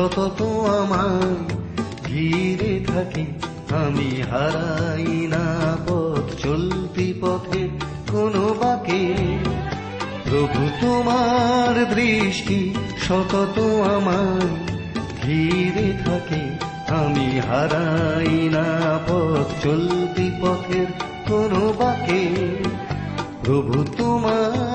সতত 0.00 0.42
আমায় 0.66 1.56
ঘিরে 2.06 2.84
থাকে। 2.86 3.24
আমি 3.74 4.22
হারাই 4.30 5.26
না 5.26 5.76
পথ, 5.86 6.46
চলতি 6.46 7.14
পথে 7.20 7.68
কোনো 8.12 8.54
বাকে। 8.60 9.14
প্রভু, 10.30 10.68
তোমার 10.80 11.94
দৃষ্টি 11.94 12.74
সতত 13.08 13.58
আমায় 13.94 14.48
ঘিরে 15.22 15.92
থাকে। 16.04 16.56
আমি 16.94 17.40
হারাই 17.40 18.48
না 18.48 18.98
পথ, 19.08 19.64
চলতি 19.64 20.30
পথের 20.42 20.86
কোনো 21.28 21.74
বাকে। 21.78 22.28
প্রভু, 23.44 23.84
তোমার 23.98 24.69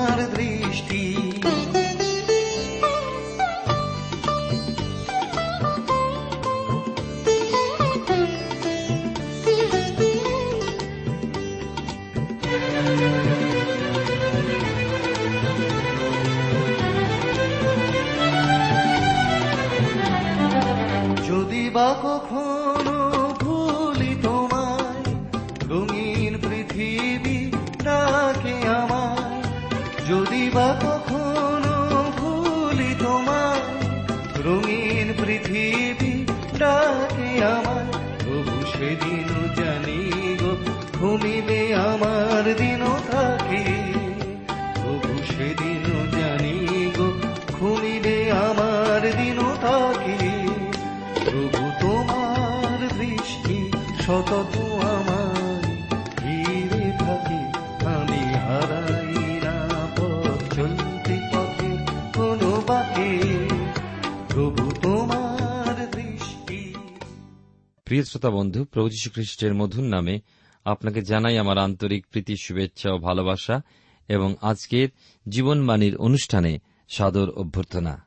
প্রিয় 67.96 68.04
শ্রোতা 68.04 68.30
বন্ধু, 68.30 68.64
প্রভু 68.64 68.88
যীশু 68.88 69.10
খ্রিস্টের 69.10 69.54
মধুর 69.54 69.84
নামে 69.84 70.20
আপনাকে 70.64 71.02
জানাই 71.02 71.38
আমার 71.38 71.58
আন্তরিক 71.58 72.06
প্রীতি, 72.06 72.34
শুভেচ্ছা 72.42 72.92
ও 72.92 72.98
ভালোবাসা 72.98 73.62
এবং 74.08 74.34
আজকের 74.42 74.88
জীবনবাণীর 75.28 75.96
অনুষ্ঠানে 75.96 76.58
সাদর 76.88 77.30
অভ্যর্থনা। 77.30 78.06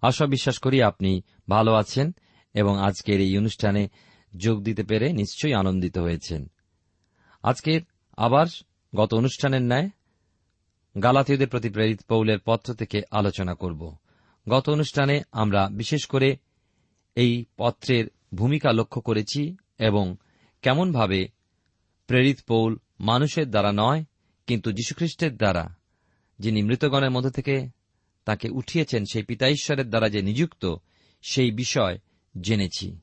আশা 0.00 0.26
বিশ্বাস 0.26 0.58
করি 0.58 0.82
আপনি 0.82 1.22
ভালো 1.48 1.74
আছেন 1.74 2.14
এবং 2.54 2.80
আজকের 2.80 3.20
এই 3.20 3.38
অনুষ্ঠানে 3.38 3.88
যোগ 4.36 4.62
দিতে 4.62 4.82
পেরে 4.82 5.12
নিশ্চয়ই 5.12 5.54
আনন্দিত 5.54 5.98
হয়েছেন। 5.98 6.50
আজকের 7.42 7.80
আবার 8.16 8.46
গত 8.96 9.14
অনুষ্ঠানের 9.14 9.62
ন্যায় 9.62 9.90
গালাতীয়দের 11.02 11.48
প্রতি 11.48 11.68
প্রেরিত 11.68 12.00
পৌলের 12.08 12.38
পত্র 12.44 12.74
থেকে 12.74 13.02
আলোচনা 13.10 13.54
করব। 13.54 13.96
গত 14.48 14.70
অনুষ্ঠানে 14.70 15.22
আমরা 15.32 15.68
বিশেষ 15.72 16.06
করে 16.06 16.36
এই 17.16 17.44
পত্রের 17.56 18.06
ভূমিকা 18.34 18.72
লক্ষ্য 18.72 19.02
করেছি 19.02 19.56
এবং 19.78 20.16
কেমনভাবে 20.62 21.28
প্রেরিত 22.06 22.38
পৌল 22.46 22.78
মানুষের 23.00 23.50
দ্বারা 23.50 23.72
নয়, 23.72 24.04
কিন্তু 24.46 24.72
যীশুখ্রিস্টের 24.72 25.36
দ্বারা, 25.36 25.74
যিনি 26.38 26.62
মৃতগণের 26.62 27.10
মধ্য 27.10 27.30
থেকে 27.30 27.68
তাকে 28.24 28.48
উঠিয়েছেন, 28.48 29.04
সেই 29.04 29.22
পিতা 29.22 29.48
ঈশ্বরের 29.48 29.88
দ্বারা 29.88 30.08
যে 30.08 30.22
নিযুক্ত, 30.22 30.74
সেই 31.22 31.50
বিষয় 31.50 31.98
জেনেছি। 32.40 33.00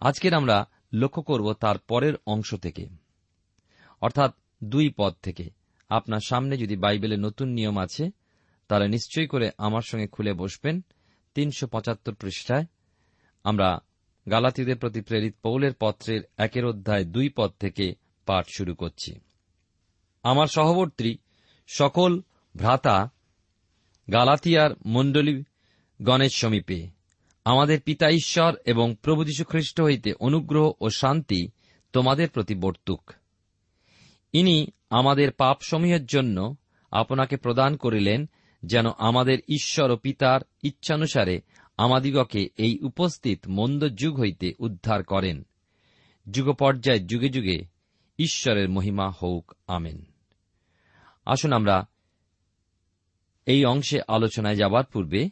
আজকের 0.00 0.34
আমরা 0.34 0.68
লক্ষ্য 0.92 1.22
করব 1.22 1.52
তার 1.52 1.78
পরের 1.78 2.14
অংশ 2.26 2.54
থেকে। 2.54 2.86
অর্থাৎ 4.00 4.34
দুই 4.64 4.92
পদ 4.96 5.14
থেকে। 5.22 5.50
আপনার 5.88 6.20
সামনে 6.26 6.56
যদি 6.56 6.76
বাইবেলে 6.76 7.16
নতুন 7.16 7.48
নিয়ম 7.48 7.78
আছে, 7.78 8.10
তাহলে 8.68 8.88
নিশ্চয়ই 8.88 9.26
করে 9.26 9.50
আমার 9.58 9.82
সঙ্গে 9.82 10.06
খুলে 10.06 10.32
বসবেন। 10.32 10.84
তিনশো 11.34 11.66
পঁচাত্তর 11.66 12.14
পৃষ্ঠায় 12.14 12.64
আমরা 13.44 13.78
গালাতিদের 14.30 14.76
প্রতি 14.76 15.00
প্রেরিত 15.00 15.34
পৌলের 15.42 15.72
পত্রের 15.80 16.20
একের 16.36 16.66
অধ্যায় 16.66 17.04
দুই 17.04 17.28
পদ 17.28 17.50
থেকে 17.60 17.94
পাঠ 18.26 18.46
শুরু 18.56 18.74
করছি। 18.74 19.20
আমার 20.22 20.46
সহবর্তী 20.46 21.18
সকল 21.66 22.20
ভ্রাতা 22.56 23.10
গালাতিয়ার 24.12 24.70
মণ্ডলী 24.86 25.42
গণের 26.02 26.30
সমীপে, 26.30 26.86
আমাদের 27.44 27.80
পিতা 27.80 28.10
ঈশ্বর 28.10 28.54
এবং 28.66 28.96
প্রভু 29.02 29.24
যীশু 29.24 29.44
খ্রিস্ট 29.44 29.80
হইতে 29.80 30.12
অনুগ্রহ 30.12 30.72
ও 30.80 30.90
শান্তি 30.90 31.48
তোমাদের 31.92 32.28
প্রতি 32.28 32.54
বর্তুক। 32.54 33.12
ইনি 34.32 34.66
আমাদের 34.90 35.32
পাপসমূহের 35.32 36.06
জন্য 36.06 36.56
আপনাকে 36.90 37.36
প্রদান 37.36 37.76
করিলেন 37.76 38.28
যেন 38.62 38.86
আমাদের 38.98 39.38
ঈশ্বর 39.48 39.90
ও 39.90 39.96
পিতার 39.96 40.40
ইচ্ছানুসারে 40.62 41.40
আমাদিগকে 41.76 42.48
এই 42.56 42.78
উপস্থিত 42.78 43.48
মন্দ 43.48 43.88
যুগ 43.88 44.20
হইতে 44.20 44.54
উদ্ধার 44.58 45.04
করেন। 45.04 45.42
যুগপর্যায় 46.30 47.00
যুগে 47.00 47.28
যুগে 47.28 47.66
ঈশ্বরের 48.18 48.68
মহিমা 48.68 49.10
হউক, 49.10 49.54
আমেন। 49.66 50.04
আসুন 51.26 51.52
আমরা 51.52 51.86
এই 53.46 53.64
অংশে 53.64 54.00
আলোচনায় 54.08 54.56
যাবার 54.56 54.84
পূর্বে 54.84 55.30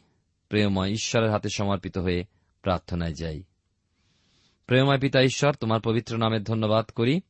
প্রেমময় 0.49 0.89
ঈশ্বরের 0.89 1.31
হাতে 1.31 1.49
সমর্পিত 1.55 1.97
হয়ে 1.97 2.23
প্রার্থনায় 2.61 3.13
যাই। 3.13 3.43
প্রেমময় 4.67 4.99
পিতা 4.99 5.21
ঈশ্বর, 5.21 5.53
তোমার 5.53 5.81
পবিত্র 5.81 6.17
নামের 6.17 6.43
ধন্যবাদ 6.43 6.85
করি। 6.85 7.21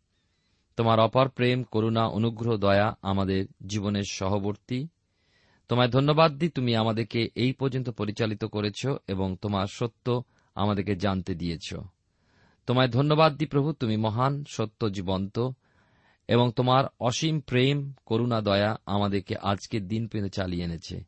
তোমার 0.78 1.00
অপার 1.00 1.30
প্রেম, 1.30 1.64
করুণা, 1.64 2.08
অনুগ্রহ, 2.08 2.58
দয়া 2.58 2.98
আমাদের 3.02 3.46
জীবনের 3.68 4.04
সহবর্তী। 4.12 4.88
তোমায় 5.70 5.90
ধন্যবাদ 5.90 6.32
দিই, 6.32 6.50
তুমি 6.50 6.76
আমাদেরকে 6.76 7.30
এই 7.36 7.54
পর্যন্ত 7.54 7.90
পরিচালিত 7.90 8.46
করেছ 8.46 8.86
এবং 9.08 9.36
তোমার 9.42 9.68
সত্য 9.68 10.24
আমাদেরকে 10.56 10.96
জানতে 10.96 11.36
দিয়েছ। 11.36 11.74
তোমায় 12.68 12.88
ধন্যবাদ 12.88 13.36
দি 13.36 13.46
প্রভু, 13.46 13.74
তুমি 13.74 13.98
মহান, 13.98 14.44
সত্য, 14.48 14.90
জীবন্ত 14.90 15.50
এবং 16.28 16.52
তোমার 16.56 16.84
অসীম 17.00 17.40
প্রেম, 17.40 17.94
করুণা, 18.06 18.42
দয়া 18.42 18.78
আমাদেরকে 18.86 19.36
আজকের 19.36 19.88
দিন 19.88 20.08
পর্যন্ত 20.08 20.34
চালিয়ে 20.34 20.64
এনেছে। 20.64 21.04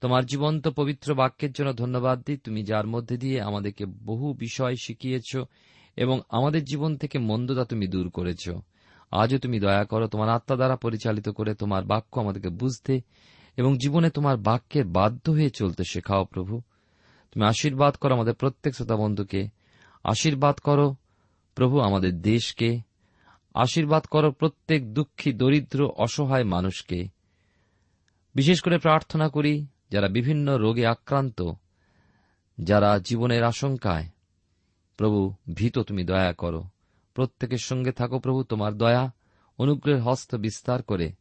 তোমার 0.00 0.26
জীবন্ত, 0.26 0.68
পবিত্র 0.68 1.14
বাক্যের 1.14 1.52
জন্য 1.52 1.72
ধন্যবাদ 1.72 2.22
দিই, 2.22 2.36
তুমি 2.36 2.64
যার 2.64 2.86
মধ্যে 2.86 3.16
দিয়ে 3.16 3.40
আমাদেরকে 3.40 3.86
বহু 3.86 4.32
বিষয় 4.32 4.74
শিখিয়েছ 4.76 5.36
এবং 5.96 6.20
আমাদের 6.28 6.64
জীবন 6.64 6.96
থেকে 6.96 7.18
মন্দতা 7.18 7.64
তুমি 7.64 7.86
দূর 7.86 8.10
করেছ। 8.10 8.50
আজও 9.10 9.38
তুমি 9.38 9.60
দয়া 9.60 9.84
করো, 9.84 10.06
তোমার 10.06 10.28
আত্মা 10.28 10.56
দ্বারা 10.56 10.76
পরিচালিত 10.76 11.28
করে 11.28 11.54
তোমার 11.54 11.84
বাক্য 11.84 12.20
আমাদেরকে 12.20 12.48
বুঝতে 12.48 13.00
এবং 13.56 13.78
জীবনে 13.78 14.10
তোমার 14.10 14.36
বাক্যে 14.36 14.84
বাধ্য 14.84 15.30
হয়ে 15.30 15.50
চলতে 15.50 15.84
শেখাও 15.84 16.24
প্রভু। 16.24 16.60
তুমি 17.32 17.46
আশীর্বাদ 17.46 17.94
করো 17.94 18.14
আমাদের 18.14 18.34
প্রত্যেক 18.34 18.74
শ্রোতা 18.74 18.96
বন্ধুকে। 18.96 19.48
আশীর্বাদ 20.04 20.58
করো 20.58 20.96
প্রভু 21.54 21.80
আমাদের 21.80 22.22
দেশকে। 22.22 22.80
আশীর্বাদ 23.54 24.04
করো 24.04 24.32
প্রত্যেক 24.32 24.94
দুঃখী, 24.94 25.32
দরিদ্র, 25.32 25.86
অসহায় 25.86 26.44
মানুষকে। 26.44 27.08
বিশেষ 28.34 28.60
করে 28.60 28.78
প্রার্থনা 28.78 29.28
করি, 29.28 29.66
যারা 29.90 30.08
বিভিন্ন 30.08 30.58
রোগে 30.58 30.86
আক্রান্ত, 30.86 31.42
যারা 32.60 32.98
জীবনের 32.98 33.44
আশঙ্কায়, 33.44 34.08
প্রভু, 34.96 35.34
ভীত 35.54 35.78
তুমি 35.78 36.04
দয়া 36.04 36.32
করো। 36.32 36.64
প্রত্যেকের 37.14 37.58
সঙ্গে 37.58 37.92
থাকো 37.92 38.18
প্রভু, 38.18 38.42
তোমার 38.42 38.74
দয়া, 38.74 39.12
অনুগ্রহের 39.58 40.02
হস্ত 40.02 40.34
বিস্তার 40.34 40.82
করে 40.82 41.12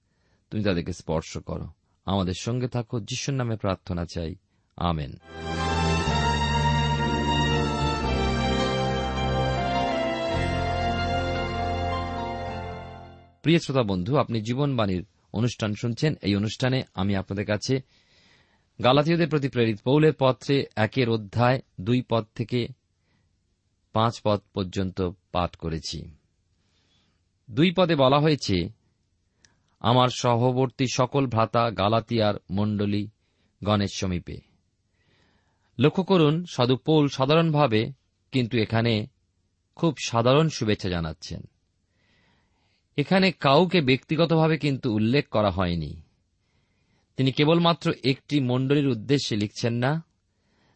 তুমি 0.50 0.64
তাদেরকে 0.64 0.94
স্পর্শ 0.94 1.38
করো। 1.38 1.68
আমাদের 2.06 2.34
সঙ্গে 2.34 2.68
থাকো, 2.68 3.00
যিশুর 3.00 3.36
নামে 3.36 3.56
প্রার্থনা 3.56 4.06
চাই। 4.06 4.36
আমেন। 4.78 5.14
প্রিয় 13.42 13.60
শ্রোতা 13.60 13.84
বন্ধু, 13.84 14.18
আপনি 14.18 14.42
জীবনবাণীর 14.42 15.06
অনুষ্ঠান 15.34 15.74
শুনছেন। 15.74 16.16
এই 16.22 16.36
অনুষ্ঠানে 16.36 16.84
আমি 16.94 17.16
আপনাদের 17.16 17.46
কাছে 17.46 17.82
গালাতীয়দের 18.84 19.30
প্রতি 19.30 19.50
প্রেরিত 19.50 19.80
পৌলের 19.84 20.14
পত্রে 20.20 20.66
একের 20.76 21.10
অধ্যায় 21.10 21.62
দুই 21.82 22.04
পদ 22.10 22.26
থেকে 22.36 22.68
পাঁচ 23.94 24.22
পদ 24.24 24.42
পর্যন্ত 24.54 25.10
পাঠ 25.32 25.56
করেছি। 25.56 26.16
দুই 27.52 27.74
পদে 27.78 27.96
বলা 27.96 28.20
হয়েছে 28.20 28.83
আমার 29.84 30.10
সহবর্তী 30.10 30.86
সকল 30.94 31.28
ভ্রাতা 31.28 31.72
গালাতিয়ার 31.72 32.36
মণ্ডলী 32.52 33.08
গণেশ 33.64 33.92
সমীপে। 33.94 34.38
লক্ষ্য 35.80 36.04
করুন 36.04 36.46
সাধু 36.46 36.76
পৌল 36.76 37.08
সাধারণভাবে 37.08 37.92
কিন্তু 38.32 38.58
এখানে 38.58 39.08
খুব 39.76 39.96
সাধারণ 40.06 40.50
শুভেচ্ছা 40.50 40.90
জানাচ্ছেন। 40.90 41.42
এখানে 42.98 43.32
কাউকে 43.32 43.82
ব্যক্তিগতভাবে 43.82 44.58
কিন্তু 44.58 44.94
উল্লেখ 44.94 45.30
করা 45.30 45.50
হয়নি। 45.50 46.02
তিনি 47.18 47.32
কেবলমাত্র 47.32 47.94
একটি 48.04 48.40
মণ্ডলীর 48.40 48.88
উদ্দেশ্যে 48.88 49.36
লিখছেন 49.38 49.74
না, 49.74 50.04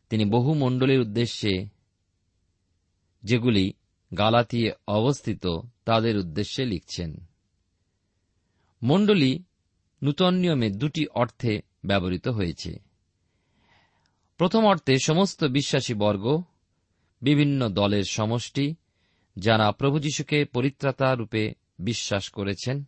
তিনি 0.09 0.25
বহু 0.25 0.53
মণ্ডলীর 0.53 0.99
উদ্দেশ্যে 0.99 1.67
যেগুলি 3.23 3.73
গালাতিয়ে 4.17 4.71
অবস্থিত 4.87 5.47
তাদের 5.85 6.17
উদ্দেশ্যে 6.17 6.65
লিখছেন। 6.65 7.27
মণ্ডলী 8.83 9.43
নূতন 10.03 10.33
নিয়মে 10.33 10.69
দুটি 10.69 11.07
অর্থে 11.07 11.61
ব্যবহৃত 11.85 12.27
হয়েছে। 12.27 12.79
প্রথম 14.37 14.65
অর্থে 14.65 14.99
সমস্ত 14.99 15.43
বিশ্বাসী 15.43 15.93
বর্গ, 15.93 16.43
বিভিন্ন 17.21 17.69
দলের 17.69 18.03
সমষ্টি, 18.03 18.75
যারা 19.35 19.71
প্রভু 19.71 19.99
যীশুকে 19.99 20.45
পরিত্রাতা 20.45 21.15
রূপে 21.15 21.53
বিশ্বাস 21.79 22.29
করেছেন। 22.29 22.83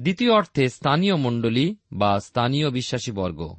দ্বিতীয় 0.00 0.32
অর্থে 0.32 0.68
স্থানীয় 0.68 1.16
মণ্ডলী 1.16 1.76
বা 1.92 2.20
স্থানীয় 2.20 2.70
বিশ্বাসী 2.70 3.12
বর্গ। 3.12 3.58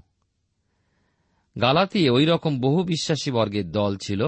গালাতিয়ে 1.61 2.09
ওই 2.09 2.25
রকম 2.25 2.59
বহু 2.59 2.83
বিশ্বাসী 2.83 3.31
বর্গের 3.31 3.71
দল 3.71 3.97
ছিল, 3.97 4.27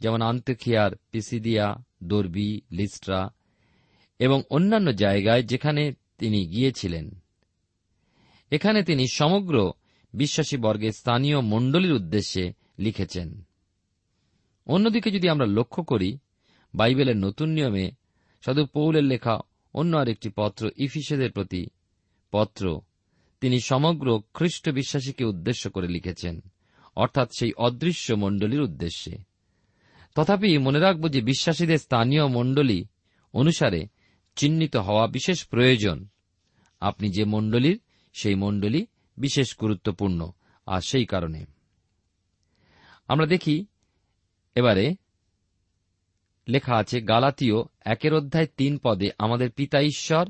যেমন 0.00 0.22
আন্তখিয়ার, 0.22 0.90
পিসিদিয়া, 1.10 1.76
দর্বি, 2.04 2.60
লিস্ট্রা 2.70 3.35
এবং 4.18 4.42
অন্যান্য 4.50 4.88
জায়গায় 4.92 5.42
যেখানে 5.42 5.92
তিনি 6.18 6.46
গিয়েছিলেন। 6.46 7.06
এখানে 8.52 8.82
তিনি 8.82 9.04
সমগ্র 9.12 9.72
বিশ্বাসী 10.14 10.56
বর্গের 10.56 10.92
স্থানীয় 10.92 11.38
মণ্ডলীর 11.40 11.92
উদ্দেশ্যে 11.92 12.52
লিখেছেন, 12.78 13.28
অন্যদিকে 14.66 15.10
যদি 15.10 15.28
আমরা 15.28 15.46
লক্ষ্য 15.46 15.82
করি, 15.84 16.18
বাইবেলের 16.74 17.16
নতুন 17.16 17.48
নিয়মে 17.48 17.90
সাধু 18.44 18.66
পৌলের 18.66 19.04
লেখা 19.04 19.34
অন্য 19.74 19.96
আরেকটি 19.96 20.28
পত্র 20.36 20.70
ইফিসেদের 20.76 21.30
প্রতি 21.32 21.66
পত্র 22.32 22.80
তিনি 23.40 23.60
সমগ্র 23.60 24.22
খ্রিস্ট 24.34 24.68
বিশ্বাসীকে 24.68 25.24
উদ্দেশ্য 25.24 25.70
করে 25.70 25.88
লিখেছেন, 25.88 26.40
অর্থাৎ 26.96 27.28
সেই 27.38 27.52
অদৃশ্য 27.56 28.14
মণ্ডলীর 28.14 28.60
উদ্দেশ্যে। 28.60 29.18
তথাপি 30.14 30.58
মনে 30.58 30.80
রাখব 30.80 31.08
যে 31.08 31.20
বিশ্বাসীদের 31.20 31.78
স্থানীয় 31.78 32.26
মণ্ডলী 32.26 32.84
অনুসারে 33.34 33.80
চিহ্নিত 34.36 34.76
হওয়া 34.76 35.06
বিশেষ 35.06 35.46
প্রয়োজন। 35.46 36.08
আপনি 36.80 37.10
যে 37.10 37.24
মণ্ডলীর, 37.24 37.80
সেই 38.12 38.34
মণ্ডলী 38.34 38.86
বিশেষ 39.16 39.56
গুরুত্বপূর্ণ, 39.60 40.30
আর 40.66 40.80
সেই 40.80 41.04
কারণে। 41.04 41.44
আমরা 43.08 43.26
দেখি, 43.26 43.66
এবারে 44.54 44.96
লেখা 46.48 46.76
আছে, 46.76 47.00
গালাতীয় 47.00 47.54
একের 47.84 48.14
অধ্যায় 48.14 48.46
তিন 48.56 48.78
পদে 48.78 49.08
আমাদের 49.18 49.50
পিতা 49.50 49.80
ঈশ্বর 49.80 50.28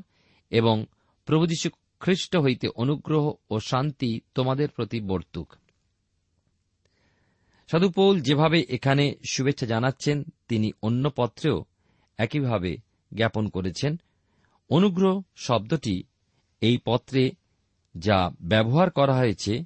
এবং 0.49 0.85
প্রভু 1.25 1.47
যীশু 1.47 1.69
খ্রিস্ট 1.99 2.37
হইতে 2.37 2.67
অনুগ্রহ 2.67 3.33
ও 3.49 3.59
শান্তি 3.59 4.21
তোমাদের 4.35 4.69
প্রতি 4.69 4.99
বর্তুক। 5.01 5.53
সাধু 7.71 7.89
পৌল 7.89 8.19
যেভাবে 8.19 8.65
এখানে 8.69 9.15
শুভেচ্ছা 9.29 9.65
জানাচ্ছেন, 9.65 10.23
তিনি 10.47 10.71
অন্য 10.81 11.11
পত্রেও 11.15 11.65
একইভাবে 12.17 12.77
জ্ঞাপন 13.15 13.47
করেছেন। 13.47 13.99
অনুগ্রহ 14.69 15.21
শব্দটি 15.35 16.03
এই 16.61 16.77
পত্রে 16.85 17.31
যা 17.97 18.31
ব্যবহার 18.41 18.91
করা 18.91 19.17
হয়েছে 19.17 19.65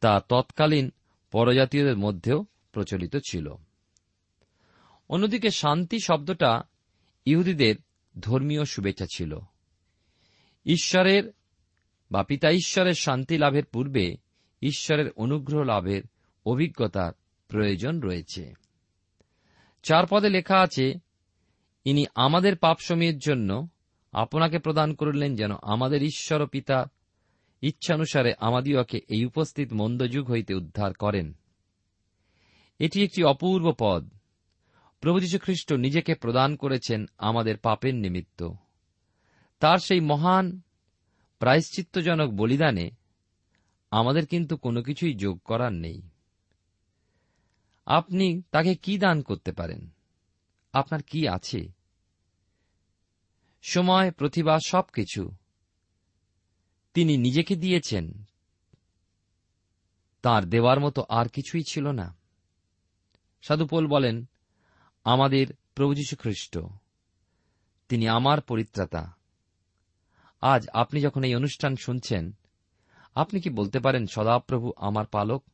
তা 0.00 0.20
তৎকালীন 0.20 0.90
পরজাতীয়দের 1.30 1.96
মধ্যেও 1.96 2.46
প্রচলিত 2.72 3.16
ছিল। 3.16 3.54
অন্যদিকে 5.08 5.50
শান্তি 5.50 5.98
শব্দটা 5.98 6.62
ইহুদিদের 7.24 7.76
ধর্মীয় 8.20 8.64
শুভেচ্ছা 8.64 9.06
ছিল। 9.14 9.38
ঈশ্বরের 10.66 11.32
বা 12.10 12.22
পিতা 12.22 12.50
ঈশ্বরের 12.50 12.94
শান্তি 12.94 13.38
লাভের 13.38 13.64
পূর্বে 13.64 14.16
ঈশ্বরের 14.62 15.10
অনুগ্রহ 15.10 15.62
লাভের 15.62 16.02
অভিজ্ঞতার 16.46 17.12
প্রয়োজন 17.48 18.00
রয়েছে। 18.00 18.54
চার 19.82 20.04
পদে 20.10 20.28
লেখা 20.28 20.60
আছে 20.60 20.94
ইনি 21.84 22.06
আমাদের 22.14 22.56
পাপ 22.56 22.76
পাপসমীর 22.76 23.18
জন্য 23.18 23.68
আপনাকে 24.12 24.58
প্রদান 24.58 24.94
করলেন 24.94 25.36
যেন 25.36 25.50
আমাদের 25.62 26.02
ঈশ্বর 26.02 26.42
ও 26.42 26.46
পিতা 26.46 26.86
ইচ্ছানুসারে 27.60 28.34
আমাদিওকে 28.38 28.98
এই 29.08 29.24
উপস্থিত 29.24 29.72
মন্দযুগ 29.72 30.30
হইতে 30.30 30.54
উদ্ধার 30.54 30.94
করেন। 30.94 31.32
এটি 32.78 33.04
একটি 33.04 33.24
অপূর্ব 33.24 33.74
পদ। 33.78 34.10
প্রভু 35.00 35.38
খ্রিস্ট 35.42 35.72
নিজেকে 35.72 36.14
প্রদান 36.14 36.56
করেছেন 36.56 37.06
আমাদের 37.18 37.56
পাপের 37.56 37.94
নিমিত্ত। 37.94 38.50
তার 39.60 39.78
সেই 39.78 40.00
মহান, 40.00 40.60
প্রায়শ্চিত্তজনক 41.38 42.30
বলিদানে 42.30 42.90
আমাদের 43.90 44.26
কিন্তু 44.26 44.56
কোনো 44.56 44.82
কিছুই 44.82 45.14
যোগ 45.14 45.38
করার 45.38 45.72
নেই। 45.72 46.02
আপনি 47.86 48.42
তাকে 48.50 48.74
কি 48.74 48.98
দান 48.98 49.22
করতে 49.22 49.52
পারেন? 49.52 49.90
আপনার 50.72 51.02
কি 51.02 51.28
আছে? 51.28 51.72
সময়, 53.62 54.10
প্রতিভা, 54.10 54.58
সবকিছু। 54.66 55.30
তিনি 56.94 57.16
নিজেকে 57.16 57.56
দিয়েছেন। 57.56 58.24
তার 60.22 60.44
দেওয়ার 60.44 60.80
মতো 60.80 61.04
আর 61.08 61.28
কিছুই 61.28 61.62
ছিল 61.68 61.90
না। 61.90 62.16
সাধুপোল 63.42 63.86
বলেন, 63.86 64.28
আমাদের 65.04 65.46
প্রভু 65.74 65.94
যীশু 65.94 66.16
খ্রিস্ট। 66.16 66.58
তিনি 67.88 68.08
আমার 68.08 68.40
পরিত্রাতা। 68.40 69.12
আজ 70.40 70.68
আপনি 70.68 71.00
যখন 71.00 71.24
এই 71.24 71.34
অনুষ্ঠান 71.34 71.76
শুনছেন, 71.76 72.32
আপনি 73.14 73.40
কি 73.40 73.50
বলতে 73.50 73.80
পারেন 73.80 74.06
সদাপ্রভু 74.06 74.72
আমার 74.76 75.06
পালক? 75.06 75.44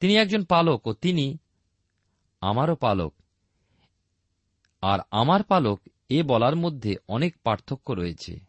তিনি 0.00 0.16
একজন 0.16 0.44
পালক 0.44 0.86
ও 0.86 0.92
তিনি 0.92 1.38
আমারও 2.40 2.76
পালক। 2.76 3.14
আর 4.84 4.98
আমার 5.10 5.42
পালক 5.42 5.80
এ 6.08 6.22
বলার 6.22 6.56
মধ্যে 6.56 6.96
অনেক 7.08 7.36
পার্থক্য 7.42 7.92
রয়েছে। 7.92 8.40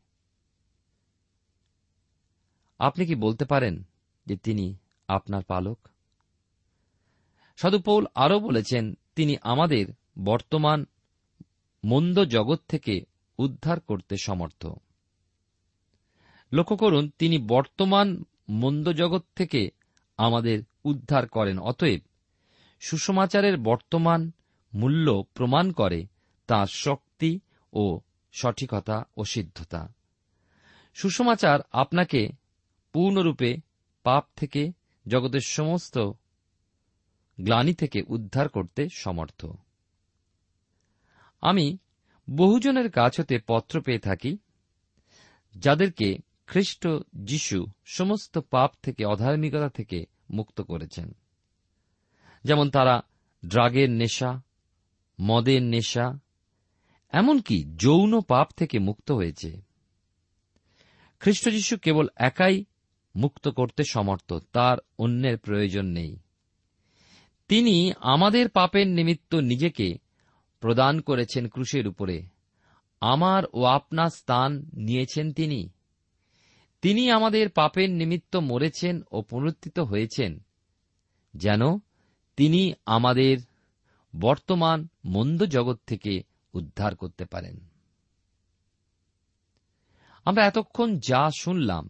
আপনি 2.80 3.06
কি 3.06 3.15
বলতে 3.15 3.46
পারেন 3.46 3.84
যে 4.25 4.36
তিনি 4.38 4.77
আপনার 5.08 5.44
পালক? 5.44 5.80
সাধু 7.58 7.80
পৌল 7.80 8.06
আরও 8.15 8.39
বলেছেন, 8.39 8.94
তিনি 9.15 9.38
আমাদের 9.42 9.86
বর্তমান 10.24 10.86
মন্দ 11.86 12.20
জগৎ 12.20 12.60
থেকে 12.68 13.01
উদ্ধার 13.38 13.80
করতে 13.80 14.15
সমর্থ। 14.24 14.68
লক্ষ্য 16.54 16.77
করুন, 16.77 17.12
তিনি 17.20 17.38
বর্তমান 17.38 18.24
মন্দ 18.50 18.89
জগৎ 18.89 19.24
থেকে 19.36 19.70
আমাদের 20.18 20.63
উদ্ধার 20.84 21.27
করেন, 21.27 21.60
অতএব 21.60 22.01
সুসমাচারের 22.80 23.58
বর্তমান 23.58 24.32
মূল্য 24.74 25.24
প্রমাণ 25.34 25.72
করে 25.72 26.06
তার 26.47 26.65
শক্তি 26.65 27.39
ও 27.73 27.99
সঠিকতা 28.31 29.03
ও 29.17 29.23
সিদ্ধতা। 29.23 29.93
সুসমাচার 30.93 31.59
আপনাকে 31.71 32.29
পূর্ণরূপে 32.93 33.57
পাপ 34.03 34.25
থেকে, 34.35 34.71
জগতের 35.07 35.41
সমস্ত 35.41 35.97
গ্লানি 37.41 37.73
থেকে 37.73 38.01
উদ্ধার 38.07 38.49
করতে 38.49 38.87
সমর্থ। 38.89 39.45
আমি 41.41 41.77
বহুজনের 42.29 42.91
কাছ 42.91 43.19
হতে 43.19 43.39
পত্র 43.47 43.81
পেয়ে 43.81 43.99
থাকি, 43.99 44.37
যাদেরকে 45.57 46.17
খ্রিস্ট 46.47 46.87
যিশু 47.13 47.65
সমস্ত 47.85 48.37
পাপ 48.37 48.71
থেকে, 48.81 49.05
অধার্মিকতা 49.05 49.69
থেকে 49.69 50.05
মুক্ত 50.29 50.61
করেছেন। 50.61 51.15
যেমন 52.43 52.69
তারা 52.69 53.01
ড্রাগের 53.45 53.89
নেশা, 53.89 54.41
মদের 55.21 55.63
নেশা 55.63 56.19
এমনকি 57.09 57.63
যৌন 57.75 58.21
পাপ 58.21 58.47
থেকে 58.57 58.79
মুক্ত 58.79 59.12
হয়েছে। 59.12 59.62
খ্রিস্ট 61.19 61.50
যিশু 61.50 61.77
কেবল 61.77 62.07
একাই 62.15 62.65
মুক্ত 63.15 63.47
করতে 63.47 63.83
সমর্থ, 63.89 64.33
তার 64.33 64.77
অন্যের 64.97 65.38
প্রয়োজন 65.38 65.85
নেই। 65.85 66.17
তিনি 67.47 67.93
আমাদের 68.00 68.50
পাপের 68.50 68.88
নিমিত্ত 68.88 69.35
নিজেকে 69.35 69.97
প্রদান 70.59 71.01
করেছেন 71.01 71.47
ক্রুশের 71.47 71.88
উপরে। 71.88 72.24
আমার 73.01 73.43
ও 73.53 73.63
আপনার 73.63 74.09
স্থান 74.09 74.69
নিয়েছেন 74.74 75.33
তিনি। 75.33 75.69
তিনি 76.81 77.12
আমাদের 77.12 77.50
পাপের 77.50 77.89
নিমিত্ত 77.89 78.35
মরেছেন 78.35 79.01
ও 79.12 79.21
পুনরুত্থিত 79.21 79.79
হয়েছেন, 79.79 80.45
যেন 81.33 81.62
তিনি 82.38 82.74
আমাদের 82.85 83.38
বর্তমান 84.19 84.88
মন্দ 85.05 85.43
জগৎ 85.43 85.79
থেকে 85.88 86.24
উদ্ধার 86.55 86.95
করতে 86.95 87.25
পারেন। 87.25 87.69
আমরা 90.25 90.45
এতক্ষণ 90.45 91.00
যা 91.00 91.29
শুনলাম, 91.39 91.89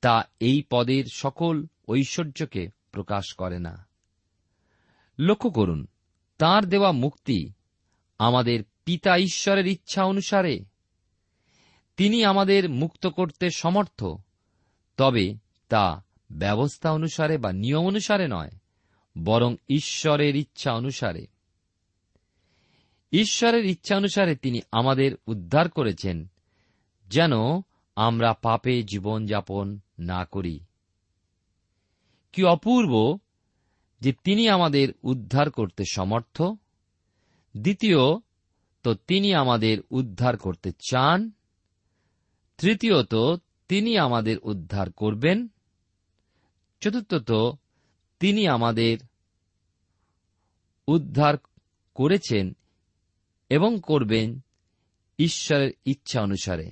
তা 0.00 0.24
এই 0.40 0.62
পদের 0.70 1.04
সকল 1.12 1.66
ঐশ্বর্যকে 1.88 2.68
প্রকাশ 2.92 3.34
করে 3.34 3.58
না। 3.58 3.86
লক্ষ্য 5.18 5.50
করুন, 5.50 5.86
তার 6.38 6.66
দেওয়া 6.66 6.92
মুক্তি 6.92 7.52
আমাদের 8.18 8.64
পিতা 8.84 9.16
ঈশ্বরের 9.16 9.66
ইচ্ছা 9.66 10.04
অনুসারে। 10.04 10.64
তিনি 11.96 12.24
আমাদের 12.24 12.68
মুক্ত 12.68 13.06
করতে 13.06 13.50
সমর্থ, 13.50 14.04
তবে 14.96 15.34
তা 15.68 16.04
ব্যবস্থা 16.32 16.92
অনুসারে 16.92 17.38
বা 17.38 17.52
নিয়ম 17.52 17.86
অনুসারে 17.86 18.28
নয়, 18.28 18.50
বরং 19.24 19.56
ঈশ্বরের 19.68 20.36
ইচ্ছা 20.36 20.72
অনুসারে। 20.72 21.26
ঈশ্বরের 23.12 23.64
ইচ্ছানুসারে 23.64 24.36
তিনি 24.36 24.60
আমাদের 24.72 25.16
উদ্ধার 25.26 25.68
করেছেন, 25.68 26.28
যেন 27.08 27.32
আমরা 27.96 28.32
পাপে 28.32 28.82
জীবনযাপন 28.82 29.80
না 29.98 30.24
করি। 30.24 30.60
কি 32.32 32.44
অপূর্ব 32.44 33.18
যে 34.00 34.12
তিনি 34.24 34.48
আমাদের 34.48 34.88
উদ্ধার 35.02 35.50
করতে 35.50 35.84
সমর্থ। 35.92 36.42
দ্বিতীয়, 37.56 37.98
তো 38.82 38.94
তিনি 38.94 39.34
আমাদের 39.34 39.78
উদ্ধার 39.90 40.36
করতে 40.36 40.72
চান। 40.72 41.30
তৃতীয়ত, 42.58 43.14
তিনি 43.68 43.98
আমাদের 43.98 44.38
উদ্ধার 44.38 44.92
করবেন। 44.92 45.48
চতুর্থত, 46.80 47.58
তিনি 48.20 48.48
আমাদের 48.48 48.98
উদ্ধার 50.86 51.34
করেছেন 51.94 52.56
এবং 53.48 53.80
করবেন 53.82 54.40
ঈশ্বরের 55.18 55.70
ইচ্ছা 55.84 56.22
অনুসারে। 56.22 56.70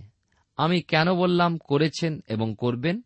আমি 0.57 0.83
কেন 0.83 1.15
বললাম 1.15 1.59
করেছেন 1.59 2.25
এবং 2.29 2.55
করবেন? 2.59 3.03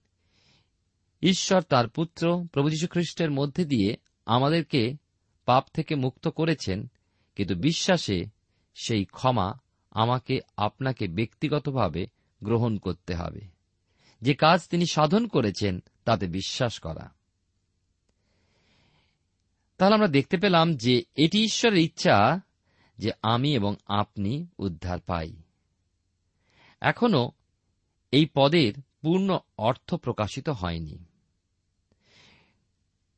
ঈশ্বর 1.23 1.63
তার 1.63 1.89
পুত্র 1.89 2.47
প্রভু 2.53 2.69
খ্রিস্টের 2.91 3.31
মধ্যে 3.31 3.65
দিয়ে 3.65 3.97
আমাদেরকে 4.27 4.97
পাপ 5.45 5.67
থেকে 5.75 5.95
মুক্ত 5.95 6.29
করেছেন, 6.29 6.91
কিন্তু 7.37 7.55
বিশ্বাসে 7.55 8.25
সেই 8.75 9.05
ক্ষমা 9.05 9.55
আমাকে 9.91 10.41
আপনাকে 10.57 11.09
ব্যক্তিগতভাবে 11.09 12.07
গ্রহণ 12.45 12.77
করতে 12.77 13.15
হবে। 13.15 13.41
যে 14.23 14.35
কাজ 14.35 14.69
তিনি 14.69 14.87
সাধন 14.87 15.27
করেছেন, 15.27 15.83
তাতে 16.05 16.27
বিশ্বাস 16.27 16.79
করা। 16.79 17.15
তাহলে 19.79 19.95
আমরা 19.95 20.09
দেখতে 20.09 20.37
পেলাম 20.37 20.75
যে 20.75 21.03
এটি 21.17 21.45
ঈশ্বরের 21.45 21.79
ইচ্ছা 21.79 22.41
যে 23.01 23.13
আমি 23.23 23.55
এবং 23.55 23.77
আপনি 23.87 24.47
উদ্ধার 24.59 25.01
পাই। 25.01 25.37
এখনও 26.81 27.31
এই 28.13 28.27
পদের 28.35 28.73
পূর্ণ 29.01 29.39
অর্থ 29.59 29.95
প্রকাশিত 29.95 30.49
হয়নি। 30.49 31.05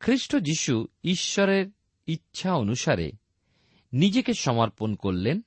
খ্রিস্ট 0.00 0.36
যিশু 0.36 0.86
ঈশ্বরের 1.04 1.66
ইচ্ছা 2.06 2.54
অনুসারে 2.54 3.12
নিজেকে 3.92 4.34
সমর্পণ 4.34 4.94
করলেন, 4.94 5.40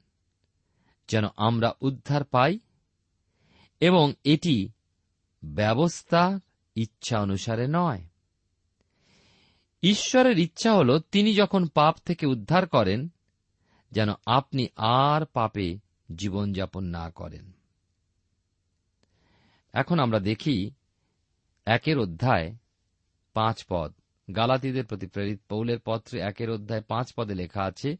যেন 1.07 1.25
আমরা 1.37 1.73
উদ্ধার 1.81 2.23
পাই 2.23 2.59
এবং 3.79 4.13
এটি 4.23 4.69
ব্যবস্থা 5.43 6.39
ইচ্ছা 6.75 7.19
অনুসারে 7.19 7.67
নয়। 7.69 8.05
ঈশ্বরের 9.83 10.39
ইচ্ছা 10.39 10.73
হল 10.73 10.99
তিনি 10.99 11.35
যখন 11.35 11.67
পাপ 11.67 11.95
থেকে 12.05 12.25
উদ্ধার 12.25 12.67
করেন 12.67 13.09
যেন 13.91 14.09
আপনি 14.25 14.67
আর 14.75 15.25
পাপে 15.25 15.77
জীবনযাপন 16.15 16.83
না 16.83 17.09
করেন। 17.09 17.51
এখন 19.73 19.99
আমরা 19.99 20.19
দেখি 20.19 20.71
একের 21.65 21.99
অধ্যায় 21.99 22.55
পাঁচ 23.33 23.65
পদ। 23.69 23.93
গালাতিদের 24.35 24.85
প্রতি 24.85 25.07
প্রেরিত 25.07 25.41
পৌলের 25.49 25.79
পত্রে 25.85 26.19
একের 26.19 26.49
অধ্যায় 26.49 26.81
পাঁচ 26.81 27.13
পদে 27.13 27.35
লেখা 27.35 27.63
আছে, 27.63 27.97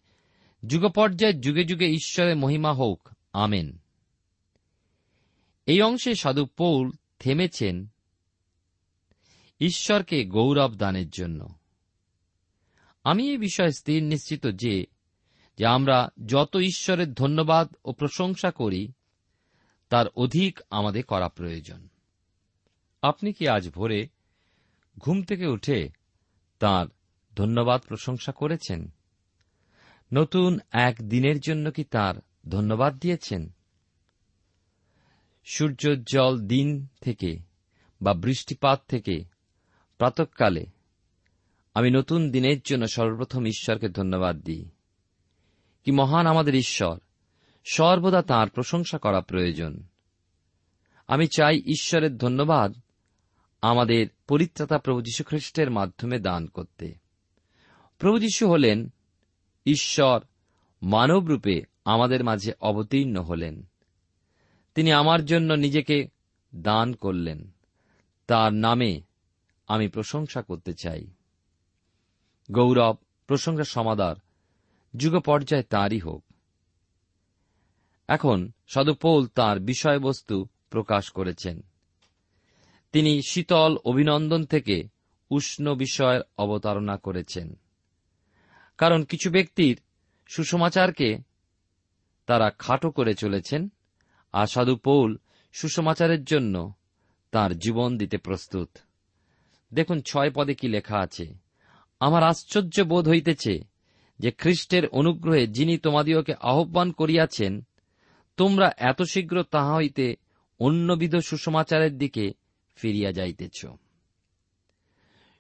যুগপর্যায়ে 0.68 1.34
যুগে 1.34 1.64
যুগে 1.64 1.86
ঈশ্বরের 1.86 2.36
মহিমা 2.36 2.74
হোক। 2.74 3.10
আমেন। 3.34 3.78
এই 5.66 5.82
অংশে 5.82 6.16
সাধু 6.16 6.46
পৌল 6.46 6.92
থেমেছেন 7.20 7.88
ঈশ্বরকে 9.60 10.26
গৌরব 10.26 10.74
দানের 10.74 11.10
জন্য। 11.10 11.50
আমি 13.04 13.30
এই 13.30 13.38
বিষয়ে 13.38 13.72
স্থির 13.72 14.04
নিশ্চিত 14.04 14.48
যে 14.48 14.86
যে 15.58 15.66
আমরা 15.66 16.10
যত 16.26 16.56
ঈশ্বরের 16.56 17.14
ধন্যবাদ 17.14 17.76
ও 17.86 17.94
প্রশংসা 17.94 18.52
করি, 18.52 18.92
তার 19.90 20.06
অধিক 20.16 20.60
আমাদের 20.70 21.04
করা 21.04 21.30
প্রয়োজন। 21.30 21.88
আপনি 23.02 23.34
কি 23.34 23.48
আজ 23.48 23.70
ভোরে 23.70 24.08
ঘুম 24.98 25.24
থেকে 25.24 25.48
উঠে 25.48 25.90
তার 26.60 26.88
ধন্যবাদ 27.36 27.82
প্রশংসা 27.82 28.32
করেছেন? 28.32 28.94
নতুন 30.14 30.60
এক 30.72 30.96
দিনের 31.02 31.40
জন্য 31.40 31.72
কি 31.72 31.84
তার 31.84 32.16
ধন্যবাদ 32.50 33.00
দিয়েছেন? 33.00 33.56
সূর্যোজ্জ্বল 35.46 36.40
দিন 36.40 36.88
থেকে 37.02 37.40
বা 38.02 38.14
বৃষ্টিপাত 38.14 38.84
থেকে 38.88 39.24
প্রাতকালে 39.98 40.66
আমি 41.74 41.92
নতুন 41.92 42.32
দিনের 42.32 42.60
জন্য 42.66 42.88
সর্বপ্রথম 42.88 43.46
ঈশ্বরকে 43.46 43.90
ধন্যবাদ 43.90 44.42
দিই। 44.42 44.70
কি 45.86 45.92
মহান 45.92 46.28
আমাদের 46.28 46.56
ঈশ্বর। 46.56 47.00
সর্বদা 47.66 48.22
তাঁর 48.22 48.50
প্রশংসা 48.50 48.98
করা 48.98 49.22
প্রয়োজন। 49.22 49.84
আমি 51.08 51.28
চাই 51.28 51.58
ঈশ্বরের 51.58 52.18
ধন্যবাদ 52.18 52.76
আমাদের 53.62 54.08
পরিত্রাতা 54.28 54.78
প্রভু 54.78 55.02
যীশুখ্রিস্টের 55.02 55.72
মাধ্যমে 55.72 56.20
দান 56.20 56.48
করতে। 56.48 56.96
প্রভু 57.98 58.18
যীশু 58.18 58.50
হলেন 58.50 58.94
ঈশ্বর 59.66 60.20
মানবরূপে 60.82 61.62
আমাদের 61.86 62.24
মাঝে 62.24 62.54
অবতীর্ণ 62.62 63.22
হলেন। 63.22 63.70
তিনি 64.76 64.92
আমার 64.92 65.26
জন্য 65.26 65.54
নিজেকে 65.54 66.08
দান 66.56 66.94
করলেন। 66.94 67.52
তার 68.28 68.54
নামে 68.54 69.02
আমি 69.68 69.88
প্রশংসা 69.88 70.42
করতে 70.42 70.74
চাই। 70.74 71.08
গৌরব, 72.52 72.96
প্রশংসা 73.28 73.64
সমাদার। 73.64 74.16
যুগ 74.98 75.20
পর্যায়ে 75.20 75.64
তাঁরই 75.64 76.00
হোক। 76.00 76.24
এখন 78.08 78.52
সদপৌল 78.68 79.28
তার 79.28 79.60
বিষয়বস্তু 79.60 80.48
প্রকাশ 80.70 81.12
করেছেন। 81.12 81.62
তিনি 82.92 83.22
শীতল 83.28 83.78
অভিনন্দন 83.86 84.46
থেকে 84.46 84.84
উষ্ণ 85.30 85.76
বিষয়ের 85.76 86.22
অবতারণা 86.38 86.98
করেছেন। 86.98 87.60
কারণ 88.78 89.04
কিছু 89.04 89.32
ব্যক্তির 89.32 89.82
সুসমাচারকে 90.28 91.18
তারা 92.26 92.50
খাটো 92.50 92.92
করে 92.92 93.14
চলেছেন 93.14 93.70
আর 94.34 94.48
সাধু 94.48 94.76
পৌল 94.76 95.18
সুসমাচারের 95.54 96.24
জন্য 96.24 96.74
তার 97.32 97.58
জীবন 97.58 97.98
দিতে 97.98 98.18
প্রস্তুত। 98.18 98.70
দেখুন 99.74 100.02
ছয় 100.02 100.32
পদে 100.32 100.54
কি 100.54 100.68
লেখা 100.68 100.98
আছে, 101.00 101.34
আমার 102.00 102.24
আশ্চর্য 102.24 102.82
বোধ 102.82 103.10
হইতেছে 103.10 103.75
যে 104.20 104.32
খ্রিস্টের 104.32 104.88
অনুগ্রহে 104.88 105.48
যিনি 105.48 105.78
তোমাদিওকে 105.78 106.34
আহ্বান 106.34 106.92
করিয়াছেন, 106.92 107.62
তোমরা 108.38 108.72
এত 108.78 109.02
শীঘ্র 109.02 109.44
তাহা 109.44 109.76
হইতে 109.76 110.16
অন্যবিধ 110.60 111.16
সুসমাচারের 111.16 111.98
দিকে 111.98 112.34
ফিরিয়া 112.76 113.12
যাইতেছ। 113.12 113.66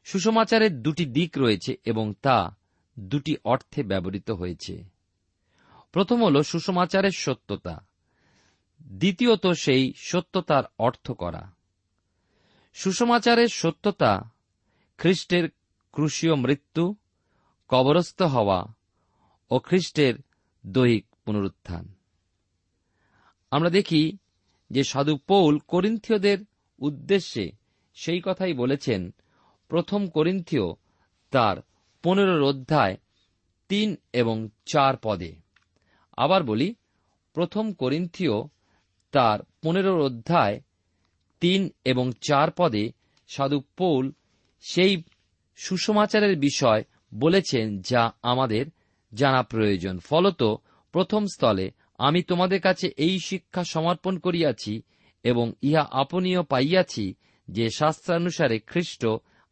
সুসমাচারের 0.03 0.82
দুটি 0.82 1.05
দিক 1.05 1.38
রয়েছে 1.38 1.75
এবং 1.86 2.13
তা 2.22 2.55
দুটি 3.00 3.36
অর্থে 3.44 3.84
ব্যবহৃত 3.84 4.32
হয়েছে। 4.32 4.84
প্রথম 5.91 6.24
হল 6.24 6.41
সুসমাচারের 6.41 7.12
সত্যতা, 7.12 7.86
দ্বিতীয়ত 8.84 9.48
সেই 9.48 9.94
সত্যতার 9.98 10.63
অর্থ 10.79 11.12
করা। 11.12 11.51
সুসমাচারের 12.74 13.48
সত্যতা, 13.48 14.29
খ্রিস্টের 14.98 15.50
ক্রুশীয় 15.91 16.36
মৃত্যু 16.36 16.96
কবরস্থ 17.67 18.22
হওয়া 18.22 18.74
ও 19.51 19.60
খ্রিস্টের 19.60 20.15
দৈহিক 20.67 21.05
পুনরুত্থান। 21.25 21.93
আমরা 23.51 23.69
দেখি 23.69 24.17
যে 24.69 24.84
সাধু 24.84 25.17
পৌল 25.17 25.60
করিন্থীয়দের 25.60 26.38
উদ্দেশ্যে 26.79 27.51
সেই 27.95 28.22
কথাই 28.25 28.53
বলেছেন, 28.53 29.13
প্রথম 29.67 30.07
করিন্থীয় 30.07 30.74
তার 31.31 31.57
পনেরোর 32.03 32.43
অধ্যায় 32.43 32.98
তিন 33.69 33.95
এবং 34.13 34.50
চার 34.65 34.98
পদে। 34.98 35.36
আবার 36.17 36.43
বলি, 36.43 36.75
প্রথম 37.34 37.74
করিন্থীয় 37.74 38.34
তার 39.12 39.39
পনেরোর 39.63 40.01
অধ্যায় 40.01 40.62
তিন 41.39 41.69
এবং 41.86 42.12
চার 42.27 42.51
পদে 42.51 42.91
সাধু 43.27 43.62
পৌল 43.77 44.12
সেই 44.62 45.03
সুসমাচারের 45.55 46.38
বিষয় 46.38 46.84
বলেছেন 47.15 47.81
যা 47.81 48.13
আমাদের 48.22 48.65
জানা 49.13 49.43
প্রয়োজন। 49.43 50.00
ফলত 50.00 50.43
প্রথম 50.91 51.25
স্থলে 51.25 51.72
আমি 51.98 52.24
তোমাদের 52.24 52.62
কাছে 52.62 52.88
এই 52.98 53.19
শিক্ষা 53.19 53.63
সমর্পণ 53.63 54.17
করিয়াছি 54.17 54.81
এবং 55.24 55.53
ইহা 55.62 55.88
আপনিও 55.91 56.43
পাইয়াছি 56.43 57.15
যে 57.48 57.69
শাস্ত্রানুসারে 57.69 58.60
খ্রিস্ট 58.60 59.07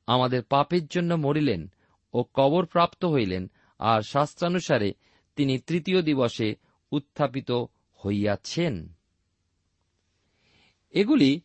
আমাদের 0.08 0.44
পাপের 0.44 0.86
জন্য 0.86 1.14
মরিলেন 1.14 1.72
ও 2.14 2.26
কবর 2.34 2.66
প্রাপ্ত 2.66 3.06
হইলেন 3.06 3.52
আর 3.80 4.02
শাস্ত্রানুসারে 4.02 4.94
তিনি 5.36 5.60
তৃতীয় 5.60 6.02
দিবসে 6.02 6.56
উত্থাপিত 6.92 7.52
হইয়াছেন। 8.06 8.94
এগুলি 10.90 11.42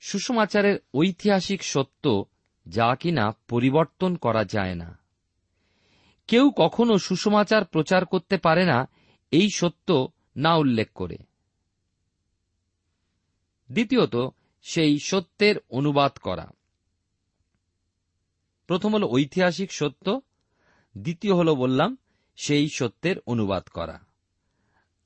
সুষমাচারের 0.00 0.78
ঐতিহাসিক 0.94 1.62
সত্য 1.62 2.24
যা 2.66 2.94
কিনা 2.94 3.36
পরিবর্তন 3.48 4.16
করা 4.16 4.44
যায় 4.44 4.74
না। 4.74 4.99
কেউ 6.30 6.52
কখনো 6.56 6.98
সুষমাচার 6.98 7.64
প্রচার 7.64 8.06
করতে 8.06 8.36
পারে 8.36 8.66
না, 8.66 8.88
এই 9.30 9.48
সত্য 9.54 10.08
না 10.36 10.54
উল্লেখ 10.54 10.92
করে। 10.92 11.16
দ্বিতীয়ত, 13.72 14.16
সেই 14.62 14.98
সত্যের 14.98 15.56
অনুবাদ 15.70 16.12
করা। 16.16 16.50
প্রথম 18.66 18.94
হল 18.94 19.04
ঐতিহাসিক 19.04 19.72
সত্য, 19.72 20.20
দ্বিতীয় 20.98 21.34
হল 21.34 21.54
বললাম, 21.54 21.96
সেই 22.36 22.68
সত্যের 22.68 23.16
অনুবাদ 23.26 23.68
করা। 23.68 24.00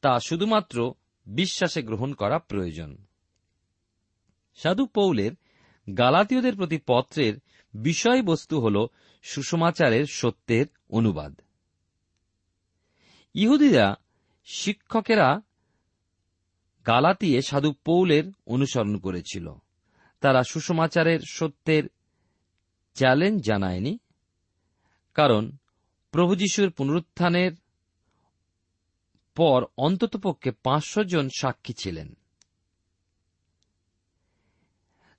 তা 0.01 0.21
শুধুমাত্র 0.21 0.95
বিশ্বাসে 1.27 1.83
গ্রহণ 1.83 2.15
করা 2.15 2.39
প্রয়োজন। 2.39 2.97
সাধু 4.57 4.87
পৌলের 4.87 5.33
গালাতীয়দের 5.97 6.57
প্রতি 6.57 6.79
পত্রের 6.87 7.35
বিষয়বস্তু 7.75 8.61
হল 8.61 8.87
সুষমাচারের 9.25 10.07
সত্যের 10.07 10.67
অনুবাদ। 10.91 11.41
ইহুদিরা 13.35 13.95
শিক্ষকেরা 14.45 15.41
গালাতিয়ে 16.87 17.43
সাধু 17.43 17.73
পৌলের 17.85 18.25
অনুসরণ 18.47 18.97
করেছিল। 18.99 19.47
তারা 20.21 20.43
সুষমাচারের 20.43 21.21
সত্যের 21.33 21.85
চ্যালেঞ্জ 22.95 23.45
জানায়নি, 23.45 23.99
কারণ 25.15 25.53
প্রভু 26.11 26.37
যিশুর 26.37 26.71
পুনরুত্থানের 26.71 27.53
পর 29.37 29.65
অন্ততপক্ষে 29.77 30.51
পাঁচশো 30.51 31.05
জন 31.05 31.29
সাক্ষী 31.39 31.73
ছিলেন। 31.73 32.09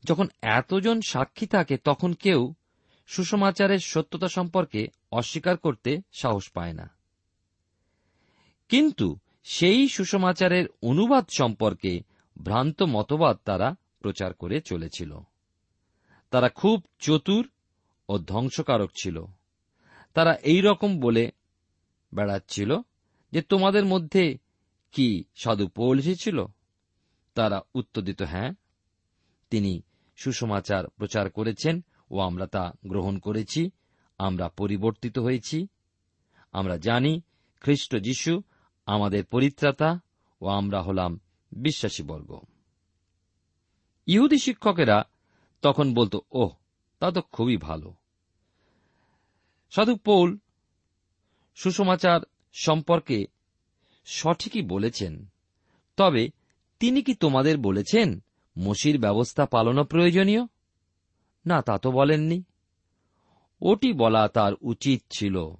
যখন 0.03 0.27
এতজন 0.41 0.97
সাক্ষী 1.07 1.45
থাকে, 1.47 1.77
তখন 1.77 2.13
কেউ 2.13 2.53
সুষমাচারের 3.05 3.79
সত্যতা 3.79 4.27
সম্পর্কে 4.27 4.87
অস্বীকার 5.11 5.57
করতে 5.57 6.01
সাহস 6.11 6.51
পায় 6.51 6.73
না। 6.73 6.89
কিন্তু 8.69 9.17
সেই 9.43 9.87
সুষমাচারের 9.87 10.65
অনুবাদ 10.81 11.25
সম্পর্কে 11.29 11.99
ভ্রান্ত 12.43 12.83
মতবাদ 12.83 13.37
তারা 13.45 13.75
প্রচার 13.99 14.33
করে 14.33 14.61
চলেছিল। 14.61 15.19
তারা 16.29 16.49
খুব 16.49 16.83
চতুর 16.99 17.49
ও 18.09 18.19
ধ্বংসকারক 18.19 18.91
ছিল। 19.03 19.25
তারা 20.13 20.33
এই 20.33 20.61
রকম 20.61 20.99
বলে 20.99 21.31
বেড়াচ্ছিল 22.13 22.75
যে, 23.31 23.41
তোমাদের 23.41 23.85
মধ্যে 23.85 24.37
কি 24.91 25.23
সাধু 25.35 25.67
পৌল 25.67 25.99
এসেছিল? 25.99 26.45
তারা 27.33 27.61
উত্তর 27.75 28.01
দিত 28.01 28.21
হ্যাঁ 28.21 28.51
তিনি 29.49 29.81
সুসমাচার 30.15 30.87
প্রচার 30.87 31.29
করেছেন 31.29 31.83
ও 32.15 32.19
আমরা 32.19 32.47
তা 32.47 32.73
গ্রহণ 32.87 33.17
করেছি, 33.17 33.71
আমরা 34.17 34.49
পরিবর্তিত 34.49 35.19
হয়েছি। 35.19 35.67
আমরা 36.51 36.77
জানি 36.77 37.21
খ্রিস্ট 37.59 37.95
যিশু 37.95 38.41
আমাদের 38.85 39.25
পরিত্রাতা 39.25 39.99
ও 40.41 40.47
আমরা 40.47 40.81
হলাম 40.81 41.19
বিশ্বাসী 41.51 42.03
বর্গ। 42.03 42.39
ইহুদি 44.07 44.37
শিক্ষকেরা 44.37 45.03
তখন 45.61 45.93
বলতো, 45.93 46.21
ওহ, 46.31 46.49
তা 46.99 47.11
তো 47.11 47.21
খুবই 47.21 47.57
ভালো। 47.57 47.93
সাধু 49.71 49.95
পৌল 49.95 50.37
সুসমাচার 51.55 52.21
সম্পর্কে 52.53 53.25
সঠিকই 54.05 54.61
বলেছেন, 54.61 55.25
তবে 55.97 56.29
তিনি 56.79 57.01
কি 57.01 57.13
তোমাদের 57.15 57.57
বলেছেন, 57.57 58.23
মসির 58.59 58.99
ব্যবস্থা 58.99 59.45
পালনও 59.45 59.83
প্রয়োজনীয়? 59.83 60.45
না, 61.45 61.61
তা 61.61 61.77
তো 61.77 61.91
বলেননি। 61.91 62.43
ওটি 63.61 63.93
বলা 63.93 64.27
তার 64.27 64.53
উচিত 64.61 65.03
ছিল। 65.11 65.51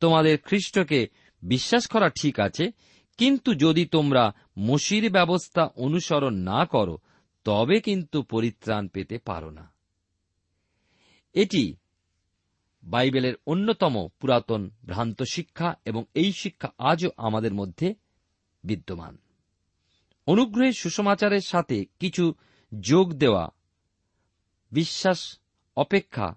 তোমাদের 0.00 0.38
খ্রিস্টকে 0.38 1.08
বিশ্বাস 1.42 1.86
করা 1.86 2.08
ঠিক 2.08 2.40
আছে, 2.40 2.72
কিন্তু 3.16 3.54
যদি 3.54 3.86
তোমরা 3.86 4.32
মসির 4.58 5.12
ব্যবস্থা 5.12 5.62
অনুসরণ 5.76 6.34
না 6.34 6.64
করো, 6.64 6.98
তবে 7.44 7.80
কিন্তু 7.80 8.22
পরিত্রাণ 8.22 8.88
পেতে 8.88 9.18
পারো 9.18 9.50
না। 9.50 9.72
এটি 11.32 11.76
বাইবেলের 12.82 13.34
অন্যতম 13.46 14.08
পুরাতন 14.20 14.70
ভ্রান্ত 14.84 15.22
শিক্ষা, 15.22 15.74
এবং 15.84 16.04
এই 16.14 16.32
শিক্ষা 16.32 16.68
আজও 16.78 17.10
আমাদের 17.16 17.54
মধ্যে 17.54 17.94
বিদ্যমান। 18.64 19.18
অনুগ্রহের 20.26 20.72
সুসমাচারের 20.72 21.40
সাথে 21.40 21.84
কিছু 22.00 22.34
যোগ 22.80 23.12
দেওয়া 23.12 23.48
বিশ্বাস, 24.72 25.38
অপেক্ষা 25.76 26.34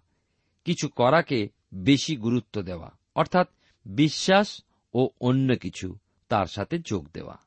কিছু 0.66 0.90
করাকে 0.90 1.50
বেশি 1.74 2.16
গুরুত্ব 2.16 2.62
দেওয়া, 2.62 2.92
অর্থাৎ 3.16 3.50
বিশ্বাস 3.86 4.62
ও 4.94 5.10
অন্য 5.20 5.56
কিছু 5.56 5.98
তার 6.30 6.46
সাথে 6.46 6.80
যোগ 6.80 7.08
দেওয়া। 7.14 7.38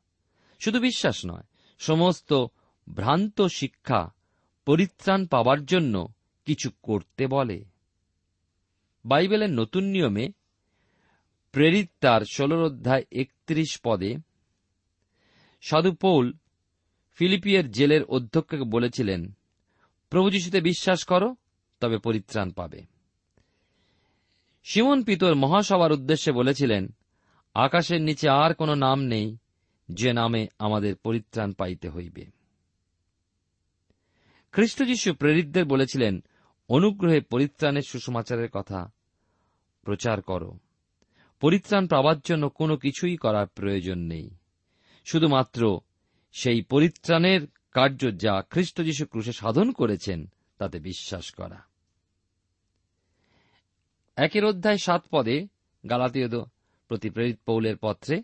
শুধু 0.59 0.81
বিশ্বাস 0.81 1.27
নয়, 1.27 1.43
সমস্ত 1.79 2.47
ভ্রান্ত 2.95 3.43
শিক্ষা 3.43 4.15
পরিত্রাণ 4.67 5.27
পাওয়ার 5.27 5.65
জন্য 5.65 6.09
কিছু 6.45 6.71
করতে 6.83 7.27
বলে। 7.27 7.65
বাইবেলের 9.05 9.51
নতুন 9.51 9.85
নিয়মে 9.85 10.33
প্রেরিত 11.53 11.91
তার 12.01 12.21
ষোলর 12.33 12.65
অধ্যায় 12.65 13.05
একত্রিশ 13.13 13.81
পদে 13.85 14.17
সাধু 15.61 15.93
পৌল 15.93 16.33
ফিলিপিয়ের 17.13 17.71
জেলের 17.71 18.05
অধ্যক্ষকে 18.05 18.63
বলেছিলেন 18.63 19.38
প্রভু 20.11 20.31
যিশুতে 20.31 20.61
বিশ্বাস 20.61 21.05
করো, 21.05 21.37
তবে 21.81 21.99
পরিত্রাণ 21.99 22.51
পাবে। 22.51 22.83
সিমন 24.65 25.03
পিতর 25.03 25.35
মহাসভার 25.35 25.93
উদ্দেশ্যে 25.93 26.33
বলেছিলেন, 26.33 26.95
আকাশের 27.55 28.01
নিচে 28.01 28.29
আর 28.29 28.55
কোনো 28.55 28.75
নাম 28.75 29.01
নেই 29.01 29.37
যে 29.89 30.13
নামে 30.13 30.47
আমাদের 30.59 30.97
পরিত্রাণ 30.97 31.53
পাইতে 31.53 31.89
হইবে। 31.89 32.27
খ্রিস্ট 34.53 35.11
প্রেরিতদের 35.11 35.65
বলেছিলেন, 35.65 36.25
অনুগ্রহে 36.69 37.21
পরিত্রাণের 37.21 37.83
সুসমাচারের 37.83 38.51
কথা 38.51 38.93
প্রচার 39.83 40.23
করো। 40.23 40.59
পরিত্রাণ 41.41 41.87
পাওয়ার 41.87 42.17
জন্য 42.25 42.49
কোনো 42.49 42.77
কিছুই 42.77 43.17
করার 43.17 43.47
প্রয়োজন 43.47 43.99
নেই। 43.99 44.31
শুধুমাত্র 45.05 45.81
সেই 46.33 46.63
পরিত্রাণের 46.63 47.41
কার্য 47.73 48.17
যা 48.17 48.43
খ্রিস্ট 48.51 48.81
যীশু 48.81 49.07
ক্রুশে 49.07 49.33
সাধন 49.33 49.73
করেছেন, 49.73 50.27
তাতে 50.59 50.79
বিশ্বাস 50.79 51.31
করা। 51.31 51.63
একের 54.17 54.45
অধ্যায় 54.45 54.77
সাত 54.77 55.05
পদে 55.11 55.47
গালাতীয় 55.91 56.29
প্রতি 56.89 57.11
প্রেরিত 57.11 57.39
পৌলের 57.47 57.77
পত্রে 57.77 58.23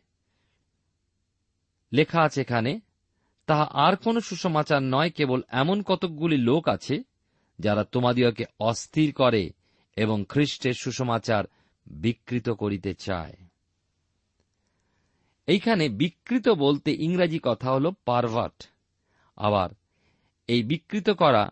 লেখা 1.92 2.22
আছে 2.22 2.40
এখানে, 2.40 2.80
তাহা 3.46 3.68
আর 3.72 3.96
কোন 3.96 4.20
সুসমাচার 4.20 4.82
নয়, 4.82 5.10
কেবল 5.10 5.42
এমন 5.48 5.82
কতকগুলি 5.82 6.36
লোক 6.36 6.68
আছে, 6.68 7.02
যারা 7.58 7.84
তোমাদিওকে 7.84 8.44
অস্থির 8.60 9.12
করে 9.12 9.50
এবং 9.96 10.24
খ্রিস্টের 10.28 10.74
সুসমাচার 10.74 11.44
বিকৃত 11.86 12.50
করিতে 12.50 12.94
চায়। 12.94 13.34
এইখানে 15.46 15.88
বিকৃত 15.88 16.48
বলতে 16.48 16.92
ইংরাজি 16.94 17.40
কথা 17.42 17.70
হল 17.72 17.90
পারভার্ট। 18.04 18.68
আবার, 19.36 19.70
এই 20.46 20.62
বিকৃত 20.62 21.10
করা 21.10 21.50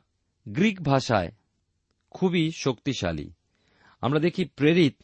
গ্রিক 0.49 0.83
ভাষায় 0.83 1.33
খুবই 2.11 2.51
শক্তিশালী। 2.51 3.33
আমরা 4.01 4.21
দেখি 4.21 4.45
প্রেরিত 4.45 4.97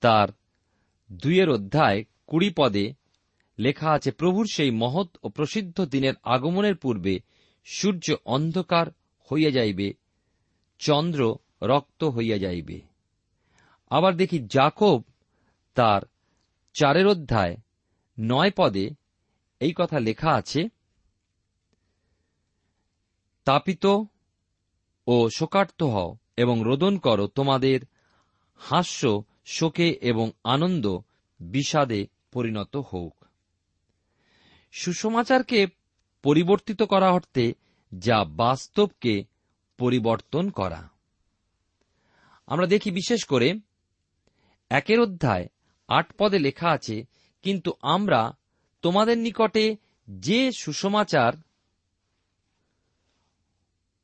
তার 0.00 0.28
দুইয়ের 1.12 1.50
অধ্যায় 1.50 2.04
কুড়ি 2.26 2.50
পদে 2.58 2.94
লেখা 3.58 3.90
আছে, 3.90 4.10
প্রভুর 4.10 4.46
সেই 4.52 4.70
মহৎ 4.70 5.08
ও 5.22 5.28
প্রসিদ্ধ 5.28 5.84
দিনের 5.84 6.14
আগমনের 6.22 6.76
পূর্বে 6.76 7.20
সূর্য 7.64 8.14
অন্ধকার 8.24 8.86
হইয়া 9.32 9.50
যাইবে, 9.50 9.92
চন্দ্র 10.78 11.36
রক্ত 11.62 12.04
হইয়া 12.04 12.38
যাইবে। 12.38 12.80
আবার 13.90 14.16
দেখি 14.16 14.46
জাকব 14.46 15.02
তার 15.74 16.02
চারের 16.74 17.06
অধ্যায় 17.06 17.56
নয় 18.20 18.50
পদে 18.56 18.90
এই 19.60 19.72
কথা 19.76 19.98
লেখা 19.98 20.30
আছে 20.30 20.68
তাপিত 23.44 23.84
ও 25.06 25.28
শোকার্ত 25.36 25.82
হও 25.82 26.16
এবং 26.36 26.62
রোদন 26.64 26.98
করো 26.98 27.26
তোমাদের 27.26 27.80
হাস্য, 28.56 29.24
শোকে 29.44 29.88
এবং 30.02 30.30
আনন্দ 30.44 30.98
বিষাদে 31.40 32.06
পরিণত 32.32 32.76
হোক। 32.76 33.24
সুসমাচারকে 34.72 35.66
পরিবর্তিত 36.22 36.82
করা 36.82 37.10
অর্থে 37.10 37.54
যা 37.92 38.24
বাস্তবকে 38.24 39.24
পরিবর্তন 39.78 40.50
করা। 40.50 40.88
আমরা 42.46 42.66
দেখি 42.66 42.90
বিশেষ 42.90 43.24
করে 43.24 43.54
একের 44.70 45.00
অধ্যায় 45.00 45.46
আট 45.88 46.12
পদে 46.18 46.38
লেখা 46.38 46.68
আছে, 46.68 47.04
কিন্তু 47.42 47.72
আমরা 47.82 48.36
তোমাদের 48.82 49.18
নিকটে 49.18 49.76
যে 50.08 50.50
সুসমাচার 50.52 51.32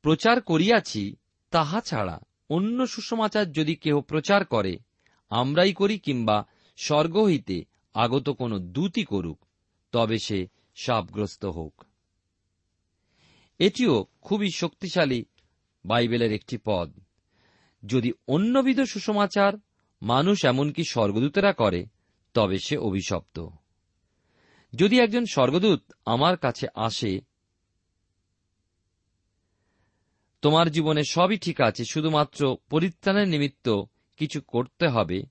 প্রচার 0.09 0.40
করিয়াছি, 0.40 1.16
তাহা 1.51 1.81
ছাড়া 1.81 2.21
অন্য 2.51 2.87
সুসমাচার 2.87 3.53
যদি 3.53 3.75
কেহ 3.75 4.01
প্রচার 4.01 4.44
করে, 4.44 4.79
আমরাই 5.29 5.73
করি 5.73 5.99
কিংবা 5.99 6.44
স্বর্গ 6.77 7.25
হইতে 7.25 7.64
আগত 7.94 8.29
কোন 8.29 8.59
দূতি 8.59 9.05
করুক, 9.05 9.47
তবে 9.92 10.18
সে 10.18 10.49
সাপগ্রস্ত 10.77 11.44
হোক। 11.44 11.85
এটিও 13.59 14.07
খুবই 14.21 14.51
শক্তিশালী 14.51 15.25
বাইবেলের 15.85 16.33
একটি 16.33 16.59
পদ। 16.64 17.01
যদি 17.87 18.12
অন্যবিধ 18.29 18.81
সুসমাচার 18.81 19.53
মানুষ 20.03 20.44
এমনকি 20.44 20.83
স্বর্গদূতেরা 20.88 21.53
করে, 21.53 21.87
তবে 22.35 22.59
সে 22.59 22.77
অভিশপ্ত। 22.77 23.47
যদি 24.75 25.01
একজন 25.01 25.25
স্বর্গদূত 25.33 25.92
আমার 26.07 26.37
কাছে 26.37 26.66
আসে 26.75 27.21
তোমার 30.42 30.70
জীবনে 30.70 31.05
সবই 31.05 31.38
ঠিক 31.38 31.61
আছে, 31.61 31.85
শুধুমাত্র 31.85 32.57
পরিত্রাণের 32.70 33.29
নিমিত্ত 33.29 33.83
কিছু 34.16 34.40
করতে 34.40 34.88
হবে। 34.88 35.22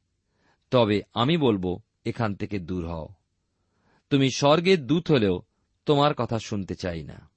তবে 0.72 1.02
আমি 1.14 1.38
বলব, 1.38 1.80
এখান 2.06 2.36
থেকে 2.36 2.60
দূর 2.60 2.88
হও। 2.88 3.08
তুমি 4.10 4.32
স্বর্গের 4.32 4.88
দূত 4.88 5.12
হলেও 5.12 5.42
তোমার 5.86 6.14
কথা 6.14 6.40
শুনতে 6.40 6.76
চাই 6.76 7.04
না। 7.04 7.30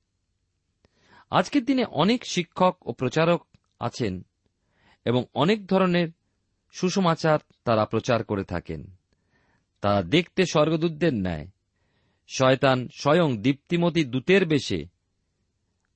আজকের 1.31 1.65
দিনে 1.65 1.85
অনেক 1.85 2.27
শিক্ষক 2.27 2.77
ও 2.83 2.93
প্রচারক 2.93 3.47
আছেন 3.81 4.25
এবং 5.05 5.25
অনেক 5.35 5.67
ধরনের 5.67 6.09
সুসমাচার 6.73 7.39
তারা 7.65 7.85
প্রচার 7.85 8.25
করে 8.25 8.45
থাকেন। 8.45 8.97
তারা 9.81 10.03
দেখতে 10.03 10.47
স্বর্গদূতদের 10.47 11.15
ন্যায়। 11.15 11.49
শয়তান 12.29 12.89
স্বয়ং 12.89 13.39
দীপ্তিমতী 13.39 14.05
দূতের 14.05 14.47
বেশে 14.47 15.00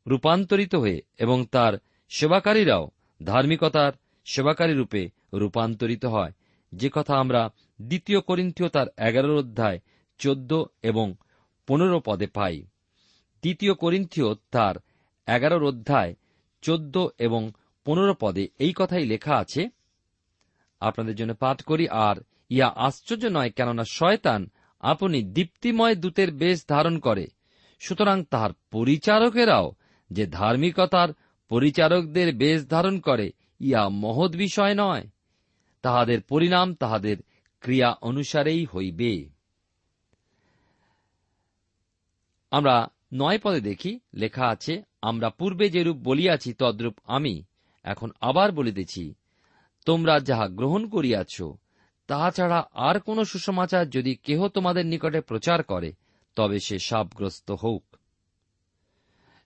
রূপান্তরিত 0.07 0.75
হয়ে 0.75 1.03
এবং 1.19 1.45
তার 1.51 1.73
সেবাকারীরাও 2.09 2.91
ধার্মিকতার 3.21 3.93
সেবাকারী 4.25 4.75
রূপে 4.75 5.11
রূপান্তরিত 5.33 6.05
হয়। 6.05 6.33
যে 6.73 6.89
কথা 6.93 7.15
আমরা 7.17 7.51
দ্বিতীয় 7.83 8.21
করিন্থীয় 8.21 8.69
তার 8.69 8.87
এগারো 8.97 9.39
অধ্যায় 9.39 9.79
চোদ্দ 10.19 10.65
এবং 10.83 11.15
পনেরো 11.67 12.01
পদে 12.01 12.27
পাই। 12.27 12.61
দ্বিতীয় 13.43 13.75
করিন্থীয় 13.75 14.35
তার 14.51 14.75
এগারোর 15.27 15.65
অধ্যায় 15.65 16.15
চোদ্দ 16.63 17.09
এবং 17.19 17.53
পনেরো 17.85 18.15
পদে 18.21 18.49
এই 18.59 18.73
কথাই 18.77 19.05
লেখা 19.05 19.35
আছে, 19.37 19.71
আপনাদের 20.81 21.15
জন্য 21.15 21.35
পাঠ 21.35 21.63
করি 21.63 21.89
আর 21.89 22.17
ইয়া 22.51 22.69
আশ্চর্য 22.77 23.25
নয় 23.27 23.51
কেননা 23.51 23.85
শয়তান 23.85 24.51
আপনি 24.81 25.23
দীপ্তিময় 25.23 25.95
দূতের 25.95 26.31
বেশ 26.33 26.59
ধারণ 26.69 26.99
করে। 26.99 27.27
সুতরাং 27.79 28.25
তাহার 28.25 28.53
পরিচারকেরাও 28.71 29.73
যে 30.11 30.27
ধার্মিকতার 30.27 31.09
পরিচারকদের 31.49 32.37
বেশ 32.37 32.69
ধারণ 32.69 32.99
করে 32.99 33.33
ইয়া 33.61 33.89
মহৎ 33.89 34.37
বিষয় 34.37 34.75
নয়। 34.75 35.09
তাহাদের 35.83 36.23
পরিণাম 36.23 36.75
তাহাদের 36.75 37.17
ক্রিয়া 37.61 37.97
অনুসারেই 38.01 38.65
হইবে। 38.65 39.29
আমরা 42.51 42.89
নয় 43.15 43.39
পদে 43.39 43.61
দেখি, 43.61 44.01
লেখা 44.15 44.49
আছে, 44.49 44.83
আমরা 45.03 45.31
পূর্বে 45.31 45.71
যেরূপ 45.71 45.97
বলিয়াছি, 45.97 46.53
তদ্রূপ 46.53 46.99
আমি। 47.05 47.45
এখন 47.83 48.11
আবার 48.21 48.53
বলিতেছি, 48.53 49.15
তোমরা 49.87 50.21
যাহা 50.21 50.49
গ্রহণ 50.49 50.89
করিয়াছ, 50.89 51.43
তাহা 52.07 52.31
ছাড়া 52.31 52.69
আর 52.73 53.01
কোন 53.01 53.25
সুসমাচার 53.25 53.91
যদি 53.91 54.15
কেহ 54.15 54.49
তোমাদের 54.49 54.87
নিকটে 54.87 55.21
প্রচার 55.21 55.63
করে, 55.63 55.93
তবে 56.35 56.59
সে 56.61 56.79
সাপগ্রস্ত 56.79 57.51
হোক। 57.51 57.94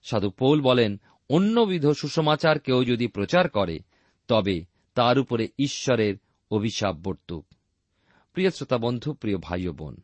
সাধু 0.03 0.29
পৌল 0.29 0.61
বলেন, 0.61 0.99
অন্যবিধ 1.29 1.87
সুসমাচার 1.87 2.59
কেউ 2.59 2.83
যদি 2.83 3.07
প্রচার 3.07 3.49
করে, 3.49 3.79
তবে 4.27 4.65
তার 4.93 5.19
উপরে 5.19 5.47
ঈশ্বরের 5.59 6.15
অভিশাপ 6.51 6.95
বর্তুক। 7.03 7.45
প্রিয় 8.33 8.49
শ্রোতা 8.49 8.77
বন্ধু, 8.77 9.13
প্রিয় 9.13 9.37
ভাই 9.37 9.67
বোন, 9.67 9.97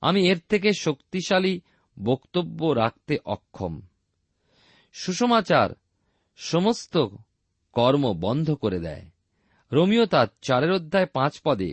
আমি 0.00 0.28
এর 0.28 0.38
থেকে 0.48 0.72
শক্তিশালী 0.78 1.60
বক্তব্য 2.02 2.66
রাখতে 2.66 3.18
অক্ষম। 3.24 3.80
সুসমাচার 4.92 5.70
সমস্ত 6.36 7.06
কর্ম 7.72 8.12
বন্ধ 8.20 8.54
করে 8.54 8.78
দেয়। 8.78 9.06
রোমিও 9.72 10.06
তার 10.06 10.26
চারের 10.42 10.72
অধ্যায় 10.72 11.06
পাঁচ 11.06 11.40
পদে 11.44 11.72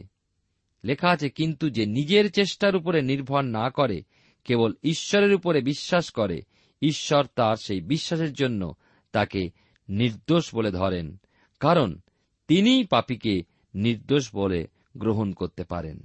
লেখা 0.83 1.09
আছে, 1.09 1.29
কিন্তু 1.29 1.69
যে 1.69 1.85
নিজের 1.85 2.31
চেষ্টার 2.31 2.75
উপরে 2.75 3.01
নির্ভর 3.01 3.41
না 3.41 3.69
করে, 3.69 4.03
কেবল 4.43 4.73
ঈশ্বরের 4.83 5.33
উপরে 5.33 5.61
বিশ্বাস 5.61 6.11
করে 6.11 6.41
ঈশ্বর 6.83 7.27
তার 7.35 7.55
সেই 7.55 7.81
বিশ্বাসের 7.81 8.33
জন্য 8.33 8.73
তাকে 9.11 9.49
নির্দোষ 9.89 10.55
বলে 10.55 10.71
ধরেন, 10.71 11.17
কারণ 11.59 11.99
তিনিই 12.47 12.85
পাপীকে 12.85 13.43
নির্দোষ 13.73 14.35
বলে 14.35 14.67
গ্রহণ 14.97 15.33
করতে 15.33 15.63
পারেন। 15.63 16.03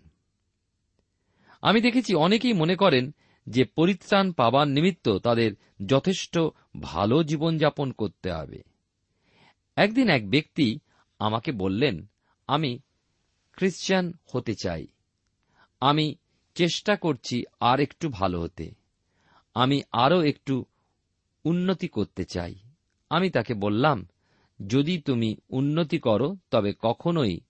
আমি 1.62 1.80
দেখেছি 1.80 2.14
অনেকেই 2.14 2.52
মনে 2.52 2.76
করেন 2.76 3.14
যে 3.46 3.64
পরিত্রাণ 3.64 4.32
পাবার 4.32 4.68
নিমিত্ত 4.68 5.18
তাদের 5.18 5.52
যথেষ্ট 5.86 6.38
ভালো 6.80 7.24
জীবনযাপন 7.24 7.92
করতে 7.92 8.32
হবে। 8.32 8.62
একদিন 9.76 10.08
এক 10.08 10.30
ব্যক্তি 10.30 10.78
আমাকে 11.18 11.52
বললেন, 11.52 12.06
আমি 12.46 12.78
খ্রিস্টান 13.52 14.12
হতে 14.32 14.54
চাই। 14.62 14.86
আমি 15.80 16.14
চেষ্টা 16.54 16.96
করছি 16.96 17.44
আর 17.60 17.80
একটু 17.80 18.08
ভালো 18.08 18.40
হতে। 18.40 18.77
আমি 19.54 19.82
আরও 19.92 20.22
একটু 20.22 20.64
উন্নতি 21.44 21.88
করতে 21.88 22.24
চাই। 22.24 22.54
আমি 23.10 23.30
তাকে 23.30 23.54
বললাম, 23.54 24.06
যদি 24.66 24.98
তুমি 24.98 25.36
উন্নতি 25.48 25.98
করো, 25.98 26.36
তবে 26.50 26.74
কখনোই 26.78 27.40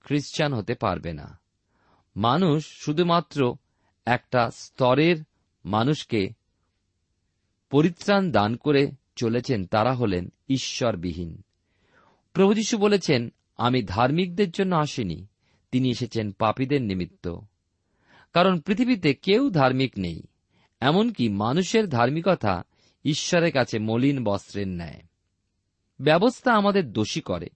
খ্রিস্টান 0.00 0.54
হতে 0.54 0.74
পারবে 0.74 1.12
না। 1.12 1.40
মানুষ 2.16 2.66
শুধুমাত্র 2.66 3.56
একটা 4.06 4.50
স্তরের 4.50 5.16
মানুষকে 5.64 6.30
পরিত্রাণ 7.70 8.30
দান 8.30 8.56
করে 8.56 8.90
চলেছেন, 9.16 9.66
তারা 9.66 9.94
হলেন 9.94 10.32
ঈশ্বরবিহীন। 10.48 11.42
প্রভু 12.32 12.54
যীশু 12.54 12.78
বলেছেন, 12.78 13.32
আমি 13.56 13.82
ধার্মিকদের 13.82 14.50
জন্য 14.50 14.76
আসিনি, 14.76 15.26
তিনি 15.70 15.90
এসেছেন 15.90 16.32
পাপীদের 16.32 16.82
নিমিত্ত। 16.82 17.38
কারণ 18.32 18.60
পৃথিবীতে 18.60 19.14
কেউ 19.14 19.50
ধার্মিক 19.50 19.92
নেই। 19.98 20.22
এমনকি 20.82 21.28
মানুষের 21.28 21.88
ধার্মিকতা 21.88 22.62
ঈশ্বরের 23.04 23.52
কাছে 23.52 23.78
মলিন 23.78 24.24
বস্ত্রের 24.24 24.68
ন্যায়। 24.68 25.02
ব্যবস্থা 26.00 26.52
আমাদের 26.52 26.92
দোষী 26.92 27.20
করে 27.20 27.46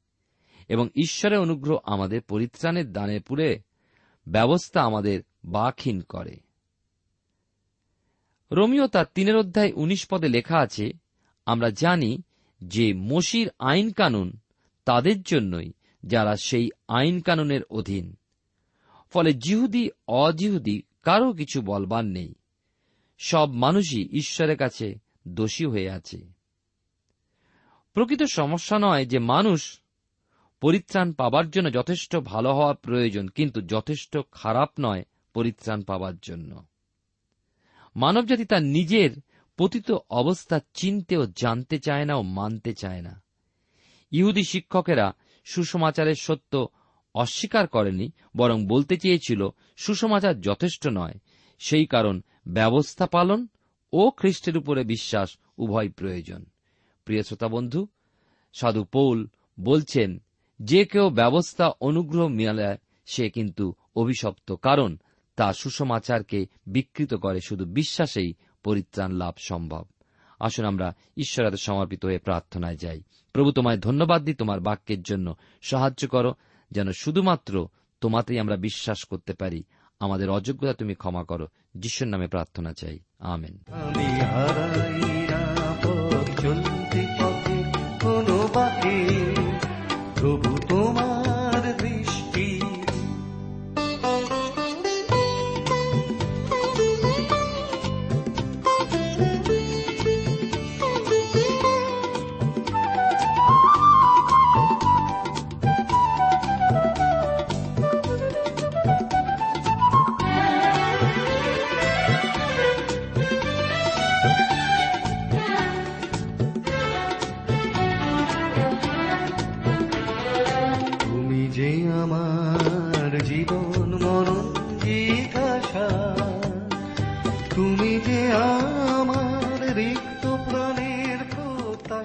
এবং 0.68 0.88
ঈশ্বরের 0.94 1.38
অনুগ্রহ 1.38 1.78
আমাদের 1.84 2.22
পরিত্রাণের 2.22 2.92
দানে 2.92 3.20
পুরে 3.20 3.62
ব্যবস্থা 4.28 4.82
আমাদের 4.82 5.22
বাকহীন 5.44 6.00
করে। 6.00 6.40
রোমিও 8.52 8.86
তার 8.86 9.04
তিনের 9.14 9.36
অধ্যায় 9.36 9.72
উনিশ 9.72 10.06
পদে 10.10 10.28
লেখা 10.28 10.58
আছে, 10.58 10.92
আমরা 11.46 11.70
জানি 11.70 12.22
যে 12.60 12.94
মসির 12.94 13.50
আইন 13.58 13.92
কানুন 13.92 14.36
তাদের 14.84 15.22
জন্যই 15.22 15.72
যারা 16.06 16.36
সেই 16.36 16.70
আইন 16.88 17.20
কানুনের 17.20 17.64
অধীন। 17.64 18.16
ফলে 19.10 19.34
জিহুদি, 19.34 19.90
অজিহুদি 20.08 20.82
কারও 21.02 21.32
কিছু 21.32 21.62
বলবার 21.62 22.04
নেই। 22.04 22.34
সব 23.18 23.50
মানুষই 23.50 24.09
ঈশ্বরের 24.12 24.57
কাছে 24.57 24.94
দোষী 25.29 25.66
হয়ে 25.66 25.90
আছে। 25.90 26.37
প্রকৃত 27.94 28.22
সমস্যা 28.22 28.79
নয় 28.79 29.07
যে 29.07 29.18
মানুষ 29.18 29.81
পরিত্রাণ 30.61 31.12
পাবার 31.12 31.50
জন্য 31.50 31.72
যথেষ্ট 31.72 32.16
ভালো 32.16 32.55
হওয়া 32.55 32.74
প্রয়োজন, 32.74 33.29
কিন্তু 33.29 33.61
যথেষ্ট 33.61 34.18
খারাপ 34.33 34.70
নয় 34.81 35.05
পরিত্রাণ 35.35 35.83
পাবার 35.83 36.12
জন্য। 36.22 36.66
মানবজাতি 37.96 38.44
তার 38.44 38.62
নিজের 38.62 39.11
পতিত 39.57 39.92
অবস্থা 40.11 40.61
চিনতে 40.74 41.16
ও 41.16 41.26
জানতে 41.26 41.79
চায় 41.79 42.05
না 42.05 42.14
ও 42.14 42.22
মানতে 42.22 42.74
চায় 42.74 43.02
না। 43.02 43.22
ইহুদি 44.11 44.44
শিক্ষকেরা 44.44 45.12
সুসমাচারের 45.44 46.14
সত্য 46.14 46.68
অস্বীকার 47.14 47.66
করেনি, 47.66 48.12
বরং 48.37 48.66
বলতে 48.66 48.96
চেয়েছিল, 48.96 49.48
সুসমাচার 49.76 50.40
যথেষ্ট 50.40 50.88
নয়, 50.92 51.14
সেই 51.59 51.87
কারণ 51.87 52.22
ব্যবস্থা 52.46 53.06
পালন 53.06 53.46
ও 53.92 54.11
খ্রিস্টের 54.11 54.56
উপরে 54.56 54.85
বিশ্বাস 54.85 55.38
উভয় 55.59 55.88
প্রয়োজন। 55.88 56.44
প্রিয় 57.04 57.22
শ্রোতা 57.22 57.48
বন্ধু, 57.48 57.87
সাধু 58.52 58.85
পৌল 58.85 59.28
বলছেন, 59.61 60.22
যে 60.61 60.85
কেউ 60.85 61.11
ব্যবস্থা 61.11 61.68
অনুগ্রহ 61.80 62.28
মেলায় 62.28 62.78
সে 63.06 63.30
কিন্তু 63.30 63.74
অভিশপ্ত, 63.96 64.52
কারণ 64.52 64.96
তা 65.37 65.52
সুষমাচারকে 65.52 66.46
বিকৃত 66.66 67.14
করে, 67.14 67.40
শুধু 67.40 67.64
বিশ্বাসেই 67.64 68.35
পরিত্রাণ 68.64 69.12
লাভ 69.12 69.35
সম্ভব। 69.38 69.85
আসুন 70.40 70.64
আমরা 70.64 70.94
ঈশ্বরের 71.16 71.56
সমর্পিত 71.56 72.04
হয়ে 72.04 72.18
প্রার্থনায় 72.18 72.76
যাই। 72.76 73.02
প্রভু, 73.32 73.52
তোমায় 73.52 73.78
ধন্যবাদ 73.78 74.24
দিই, 74.24 74.35
তোমার 74.35 74.61
বাক্যের 74.61 75.02
জন্য 75.02 75.35
সাহায্য 75.62 76.09
করো, 76.09 76.35
যেন 76.70 76.92
শুধুমাত্র 76.92 77.68
তোমাতেই 78.00 78.38
আমরা 78.38 78.56
বিশ্বাস 78.56 79.04
করতে 79.04 79.32
পারি। 79.32 79.64
আমাদের 80.00 80.30
অযোগ্যতা 80.30 80.72
তুমি 80.72 80.94
ক্ষমা 80.94 81.24
করো 81.24 81.46
যিশুর 81.78 82.08
নামে 82.08 82.28
প্রার্থনা 82.28 82.72
চাই। 82.72 82.98
আমেন। 83.18 83.58
আমি 83.72 84.20
হারাই 84.20 85.26
না 85.26 86.75